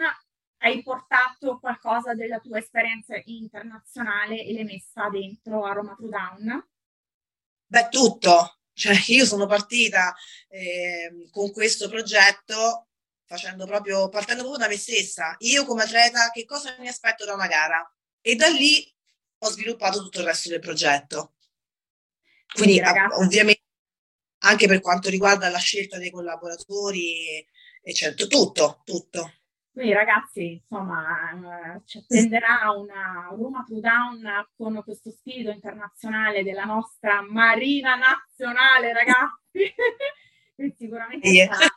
hai 0.58 0.82
portato 0.82 1.58
qualcosa 1.58 2.14
della 2.14 2.38
tua 2.38 2.58
esperienza 2.58 3.20
internazionale 3.24 4.42
e 4.42 4.54
l'hai 4.54 4.64
messa 4.64 5.08
dentro 5.10 5.64
a 5.64 5.72
Roma 5.72 5.94
to 5.94 6.08
Down? 6.08 6.68
Beh, 7.66 7.88
tutto. 7.90 8.58
Cioè, 8.74 8.94
io 9.08 9.26
sono 9.26 9.46
partita 9.46 10.14
eh, 10.48 11.28
con 11.30 11.52
questo 11.52 11.88
progetto 11.90 12.88
facendo 13.26 13.66
proprio, 13.66 14.08
partendo 14.08 14.42
proprio 14.42 14.64
da 14.64 14.70
me 14.70 14.78
stessa. 14.78 15.34
Io 15.40 15.66
come 15.66 15.82
atleta 15.82 16.30
che 16.30 16.44
cosa 16.44 16.74
mi 16.78 16.88
aspetto 16.88 17.24
da 17.24 17.34
una 17.34 17.46
gara? 17.48 17.86
E 18.20 18.34
da 18.34 18.48
lì 18.48 18.90
ho 19.44 19.50
sviluppato 19.50 19.98
tutto 19.98 20.20
il 20.20 20.26
resto 20.26 20.48
del 20.48 20.60
progetto. 20.60 21.34
Quindi, 22.52 22.80
Quindi 22.80 22.98
ovviamente 23.14 23.62
anche 24.44 24.66
per 24.66 24.80
quanto 24.80 25.08
riguarda 25.08 25.48
la 25.48 25.58
scelta 25.58 25.98
dei 25.98 26.10
collaboratori, 26.10 27.44
eccetera, 27.82 28.28
tutto, 28.28 28.82
tutto. 28.84 29.32
Quindi 29.72 29.92
ragazzi, 29.94 30.52
insomma, 30.52 31.80
ci 31.86 31.98
attenderà 31.98 32.70
una 32.76 33.28
Roma 33.30 33.64
to 33.66 33.80
Down 33.80 34.48
con 34.54 34.82
questo 34.84 35.10
spirito 35.10 35.50
internazionale 35.50 36.42
della 36.42 36.64
nostra 36.64 37.22
Marina 37.22 37.94
Nazionale, 37.96 38.92
ragazzi, 38.92 39.72
che 40.56 40.74
sicuramente 40.76 41.28
yeah. 41.28 41.54
sarà, 41.54 41.74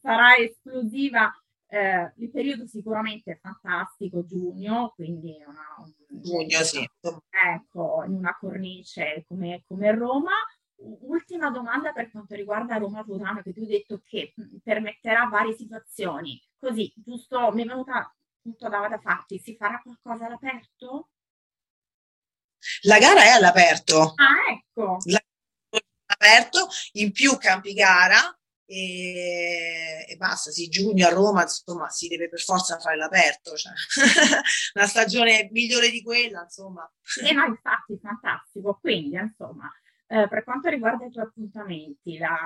sarà, 0.00 0.36
esplosiva. 0.36 1.30
Eh, 1.70 2.12
il 2.16 2.30
periodo 2.30 2.66
sicuramente 2.66 3.32
è 3.32 3.38
fantastico, 3.38 4.24
giugno, 4.24 4.92
quindi 4.94 5.36
una, 5.46 5.92
giugno, 6.08 6.62
sì. 6.62 6.88
ecco, 7.28 8.02
in 8.06 8.14
una 8.14 8.34
cornice 8.38 9.24
come, 9.28 9.62
come 9.66 9.94
Roma. 9.94 10.32
ultima 10.76 11.50
domanda 11.50 11.92
per 11.92 12.10
quanto 12.10 12.34
riguarda 12.34 12.78
Roma 12.78 13.02
Rudano, 13.02 13.42
che 13.42 13.52
tu 13.52 13.60
hai 13.60 13.66
detto 13.66 14.00
che 14.02 14.32
permetterà 14.62 15.26
varie 15.26 15.54
situazioni. 15.54 16.42
Così, 16.58 16.90
giusto, 16.96 17.52
mi 17.52 17.64
è 17.64 17.66
venuta 17.66 18.14
tutto 18.40 18.68
da, 18.68 18.88
da 18.88 18.98
fatti, 18.98 19.38
si 19.38 19.54
farà 19.54 19.80
qualcosa 19.82 20.24
all'aperto? 20.24 21.10
La 22.82 22.98
gara 22.98 23.24
è 23.24 23.28
all'aperto. 23.28 24.14
Ah, 24.16 24.52
ecco. 24.52 24.96
La 25.04 25.22
aperto, 26.10 26.68
in 26.92 27.12
più 27.12 27.36
campi 27.36 27.74
gara 27.74 28.37
e, 28.70 30.04
e, 30.06 30.16
basta, 30.16 30.50
sì, 30.50 30.68
giugno 30.68 31.06
a 31.06 31.10
Roma, 31.10 31.40
insomma, 31.40 31.88
si 31.88 32.06
deve 32.06 32.28
per 32.28 32.40
forza 32.40 32.78
fare 32.78 32.96
l'aperto, 32.96 33.56
cioè. 33.56 33.72
una 34.74 34.86
stagione 34.86 35.48
migliore 35.52 35.88
di 35.88 36.02
quella, 36.02 36.42
insomma. 36.42 36.86
E 37.26 37.32
no, 37.32 37.46
infatti, 37.46 37.98
fantastico. 37.98 38.78
Quindi, 38.78 39.16
insomma, 39.16 39.72
eh, 40.06 40.28
per 40.28 40.44
quanto 40.44 40.68
riguarda 40.68 41.06
i 41.06 41.10
tuoi 41.10 41.24
appuntamenti, 41.24 42.18
la, 42.18 42.36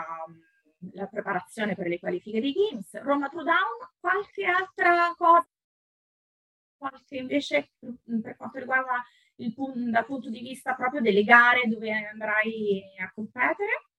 la 0.92 1.06
preparazione 1.06 1.74
per 1.74 1.88
le 1.88 1.98
qualifiche 1.98 2.40
di 2.40 2.52
Games, 2.52 3.02
Roma 3.02 3.28
Down, 3.28 3.90
qualche 3.98 4.44
altra 4.44 5.12
cosa? 5.16 5.48
Qualche 6.76 7.16
invece 7.16 7.72
per 8.22 8.36
quanto 8.36 8.58
riguarda 8.60 9.04
il, 9.36 9.52
dal 9.90 10.06
punto 10.06 10.30
di 10.30 10.40
vista 10.40 10.74
proprio 10.74 11.00
delle 11.00 11.24
gare 11.24 11.66
dove 11.66 11.90
andrai 11.90 12.80
a 13.00 13.10
competere? 13.12 13.91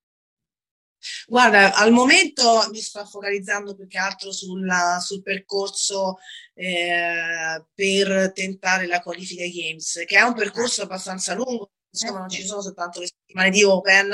Guarda, 1.27 1.73
al 1.75 1.91
momento 1.91 2.67
mi 2.71 2.79
sto 2.79 3.05
focalizzando 3.05 3.75
più 3.75 3.87
che 3.87 3.97
altro 3.97 4.31
sulla, 4.31 4.99
sul 4.99 5.21
percorso 5.21 6.17
eh, 6.53 7.63
per 7.73 8.31
tentare 8.33 8.87
la 8.87 9.01
qualifica 9.01 9.45
Games, 9.45 10.03
che 10.05 10.17
è 10.17 10.21
un 10.21 10.33
percorso 10.33 10.83
abbastanza 10.83 11.33
lungo, 11.33 11.71
insomma 11.89 12.19
non 12.19 12.29
ci 12.29 12.45
sono 12.45 12.61
soltanto 12.61 12.99
le 12.99 13.07
settimane 13.07 13.51
di 13.51 13.63
Open, 13.63 14.13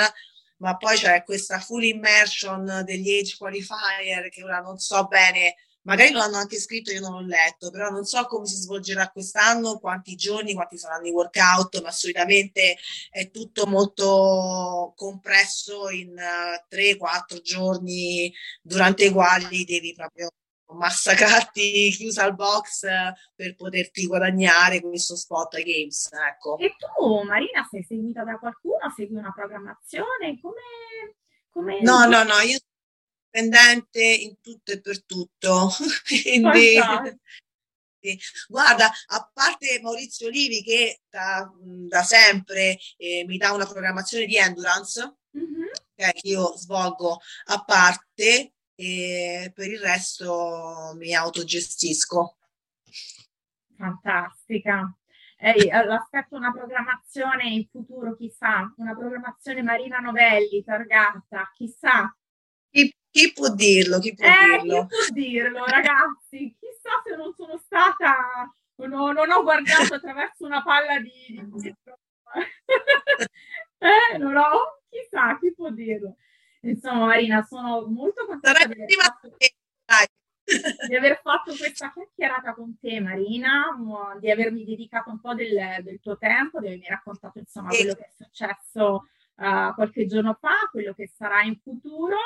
ma 0.58 0.78
poi 0.78 0.98
c'è 0.98 1.24
questa 1.24 1.60
full 1.60 1.84
immersion 1.84 2.84
degli 2.86 3.18
age 3.18 3.38
qualifier 3.38 4.30
che 4.30 4.44
ora 4.44 4.60
non 4.60 4.78
so 4.78 5.06
bene 5.08 5.56
magari 5.84 6.12
lo 6.12 6.20
hanno 6.20 6.38
anche 6.38 6.60
scritto, 6.60 6.92
io 6.92 7.00
non 7.00 7.14
l'ho 7.14 7.28
letto, 7.28 7.70
però 7.70 7.90
non 7.90 8.06
so 8.06 8.26
come 8.26 8.46
si 8.46 8.56
svolgerà 8.56 9.10
quest'anno, 9.10 9.80
quanti 9.80 10.16
giorni, 10.16 10.54
quanti 10.54 10.78
saranno 10.78 11.08
i 11.08 11.12
workout, 11.12 11.82
ma 11.82 11.92
solitamente 11.92 12.78
è 13.10 13.30
tutto 13.32 13.66
molto 13.66 14.94
compresso 14.96 15.90
in 15.90 16.10
uh, 16.10 16.76
eh, 16.76 16.98
3-4 16.98 17.42
giorni 17.42 18.34
durante 18.62 19.06
i 19.06 19.12
quali 19.12 19.64
devi 19.64 19.94
proprio 19.94 20.30
massacrarti 20.72 21.92
chiusa 21.98 22.24
al 22.24 22.36
box 22.36 22.84
uh, 22.84 23.14
per 23.36 23.56
poterti 23.56 24.06
guadagnare 24.06 24.82
questo 24.82 25.16
spot 25.16 25.56
ai 25.56 25.64
games. 25.64 26.10
Ecco. 26.12 26.58
E 26.58 26.76
tu, 26.78 27.22
Marina, 27.24 27.68
sei 27.70 27.84
seguita 27.84 28.24
da 28.24 28.38
qualcuno? 28.38 28.92
Segui 28.96 29.18
una 29.18 29.34
programmazione? 29.34 30.40
Come, 30.42 31.16
come... 31.50 31.82
No, 31.82 32.06
no, 32.06 32.24
no, 32.24 32.40
io 32.40 32.58
indipendente 33.32 34.02
in 34.02 34.40
tutto 34.42 34.72
e 34.72 34.82
per 34.82 35.04
tutto. 35.04 35.70
Quindi, 36.06 36.76
guarda, 38.48 38.92
a 39.08 39.32
parte 39.32 39.80
Maurizio 39.82 40.28
Olivi 40.28 40.64
che 40.64 41.02
da, 41.10 41.52
da 41.62 42.04
sempre 42.04 42.78
eh, 42.98 43.24
mi 43.26 43.38
dà 43.38 43.52
una 43.52 43.66
programmazione 43.66 44.26
di 44.26 44.38
endurance, 44.38 45.18
mm-hmm. 45.38 45.68
che 45.96 46.14
io 46.24 46.56
svolgo 46.58 47.20
a 47.46 47.64
parte, 47.64 48.54
e 48.76 49.52
per 49.54 49.70
il 49.70 49.80
resto 49.80 50.94
mi 50.96 51.14
autogestisco. 51.14 52.38
Fantastica. 53.76 54.94
Eh, 55.42 55.70
aspetto 55.72 56.36
una 56.36 56.52
programmazione 56.52 57.48
in 57.48 57.66
futuro, 57.70 58.14
chissà, 58.16 58.74
una 58.76 58.94
programmazione 58.94 59.62
Marina 59.62 60.00
Novelli 60.00 60.64
targata, 60.66 61.50
chissà. 61.56 62.14
Chi, 63.12 63.34
può 63.34 63.50
dirlo? 63.50 64.00
Chi 64.00 64.14
può 64.14 64.26
eh, 64.26 64.60
dirlo? 64.62 64.86
Chi 64.86 64.96
può 64.96 65.06
dirlo, 65.14 65.66
ragazzi? 65.66 66.56
Chissà 66.60 67.02
se 67.04 67.16
non 67.16 67.34
sono 67.36 67.58
stata, 67.58 68.54
non, 68.76 69.14
non 69.14 69.32
ho 69.32 69.44
guardato 69.44 69.96
attraverso 69.96 70.46
una 70.46 70.64
palla 70.64 71.00
di, 71.00 71.42
di 71.54 71.76
eh, 73.80 74.18
non 74.18 74.36
ho, 74.36 74.82
chissà, 74.90 75.38
chi 75.40 75.54
può 75.54 75.70
dirlo? 75.70 76.16
Insomma, 76.62 77.06
Marina, 77.08 77.42
sono 77.44 77.86
molto 77.88 78.26
contenta 78.26 78.66
di 78.66 78.74
aver, 78.74 78.88
fatto, 79.00 79.36
di 80.88 80.96
aver 80.96 81.20
fatto 81.22 81.56
questa 81.56 81.92
chiacchierata 81.92 82.54
con 82.54 82.78
te, 82.80 83.00
Marina, 83.00 83.76
di 84.20 84.30
avermi 84.30 84.66
dedicato 84.66 85.10
un 85.10 85.20
po' 85.20 85.34
del, 85.34 85.82
del 85.84 86.00
tuo 86.02 86.18
tempo, 86.18 86.60
di 86.60 86.68
avermi 86.68 86.88
raccontato 86.88 87.40
insomma 87.40 87.70
quello 87.70 87.94
che 87.94 88.06
è 88.06 88.12
successo 88.16 89.08
uh, 89.36 89.74
qualche 89.74 90.06
giorno 90.06 90.38
fa, 90.40 90.68
quello 90.70 90.94
che 90.94 91.08
sarà 91.08 91.44
in 91.44 91.58
futuro. 91.60 92.18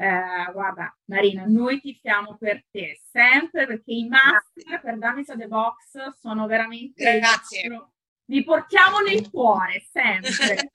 Eh, 0.00 0.50
guarda, 0.52 0.96
Marina, 1.08 1.44
noi 1.46 1.78
ti 1.78 1.92
tifiamo 1.92 2.38
per 2.38 2.64
te 2.70 2.98
sempre 3.10 3.66
perché 3.66 3.92
i 3.92 4.08
master 4.08 4.80
per 4.80 4.96
Damis 4.96 5.28
of 5.28 5.36
the 5.36 5.46
Box 5.46 6.16
sono 6.18 6.46
veramente. 6.46 7.18
Grazie. 7.18 7.90
Vi 8.24 8.42
portiamo 8.42 9.00
nel 9.00 9.28
cuore 9.28 9.86
sempre. 9.92 10.70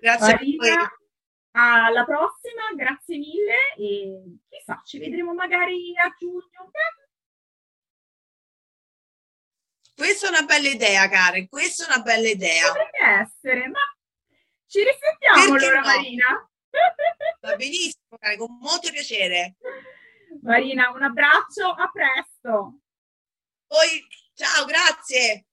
grazie 0.00 0.32
Marina, 0.32 0.90
alla 1.50 2.04
prossima, 2.06 2.72
grazie 2.74 3.18
mille 3.18 3.74
e 3.76 4.38
chissà, 4.48 4.80
ci 4.82 4.98
vedremo 4.98 5.34
magari 5.34 5.92
a 5.98 6.14
giugno. 6.18 6.70
Questa 9.94 10.28
è 10.28 10.30
una 10.30 10.46
bella 10.46 10.68
idea, 10.68 11.06
Karen, 11.10 11.46
questa 11.46 11.84
è 11.84 11.94
una 11.94 12.02
bella 12.02 12.28
idea. 12.28 12.68
Potrebbe 12.68 13.20
essere, 13.20 13.68
ma 13.68 13.80
ci 14.66 14.78
risentiamo 14.82 15.52
Perché 15.52 15.66
allora, 15.66 15.80
no? 15.80 15.86
Marina. 15.86 16.49
Va 17.40 17.56
benissimo, 17.56 18.18
con 18.38 18.58
molto 18.60 18.90
piacere. 18.90 19.56
Marina, 20.42 20.90
un 20.90 21.02
abbraccio, 21.02 21.68
a 21.68 21.90
presto. 21.90 22.80
Poi, 23.66 24.06
ciao, 24.34 24.64
grazie. 24.64 25.49